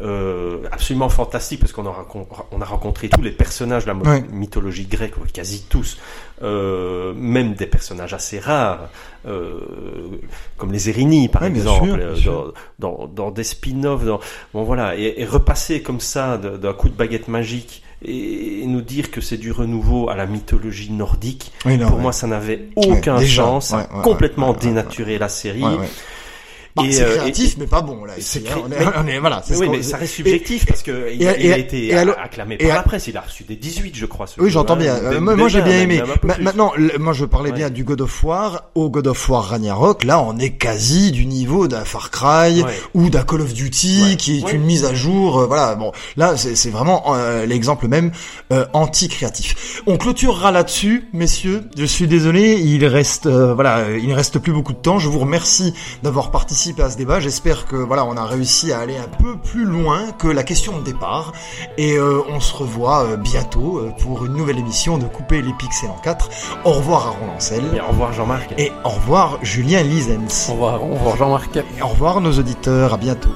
[0.00, 3.96] euh, absolument fantastique parce qu'on a, rancon- on a rencontré tous les personnages de la
[3.96, 4.24] Ouais.
[4.32, 5.98] mythologie grecque, quasi tous,
[6.42, 8.88] euh, même des personnages assez rares,
[9.26, 9.60] euh,
[10.56, 12.54] comme les Érini par Ouais, bien exemple, sûr, bien euh, sûr.
[12.78, 14.20] dans, dans, dans des spin-offs, dans,
[14.54, 19.10] bon voilà, et, et repasser comme ça d'un coup de baguette magique et, nous dire
[19.10, 22.02] que c'est du renouveau à la mythologie nordique, Oui, non, pour ouais.
[22.02, 25.62] moi ça n'avait aucun déjà, sens, ça ouais, a ouais, complètement dénaturé la série.
[26.74, 28.14] Bah, c'est euh, créatif, mais pas bon là.
[28.18, 29.42] C'est cré- on est, on est- voilà.
[29.58, 32.68] oui, mais ça reste subjectif parce que il, a- il a et- été acclamé par
[32.76, 33.06] la presse.
[33.08, 34.24] Il a reçu des 18, je crois.
[34.38, 34.94] Oui, j'entends bien.
[34.98, 36.02] des- Euh, moi, moi, j'ai 20, bien aimé.
[36.40, 37.56] Maintenant, moi, je parlais Ouais.
[37.56, 40.04] bien du God of War au God of War Ragnarok.
[40.04, 42.72] Là, on est quasi du niveau d'un Far Cry Ouais.
[42.94, 44.16] ou d'un Call of Duty Ouais.
[44.16, 45.40] qui est une mise à jour.
[45.40, 45.74] euh, voilà.
[45.74, 48.12] Bon, là, c'est vraiment euh, l'exemple même
[48.50, 49.82] euh, anti-créatif.
[49.86, 51.64] On clôturera là-dessus, messieurs.
[51.76, 54.98] Je suis désolé, il reste, voilà, il ne reste plus beaucoup de temps.
[54.98, 57.18] Je vous remercie d'avoir participé à ce débat.
[57.18, 60.78] J'espère que voilà, on a réussi à aller un peu plus loin que la question
[60.78, 61.32] de départ.
[61.76, 65.52] Et euh, on se revoit euh, bientôt euh, pour une nouvelle émission de Couper les
[65.54, 66.30] pixels en 4.
[66.64, 67.38] Au revoir à Roland.
[67.74, 68.54] Et au revoir Jean-Marc.
[68.58, 70.48] Et au revoir Julien Lisens.
[70.48, 71.56] Au revoir, au revoir Jean-Marc.
[71.56, 72.94] Et au revoir nos auditeurs.
[72.94, 73.30] À bientôt.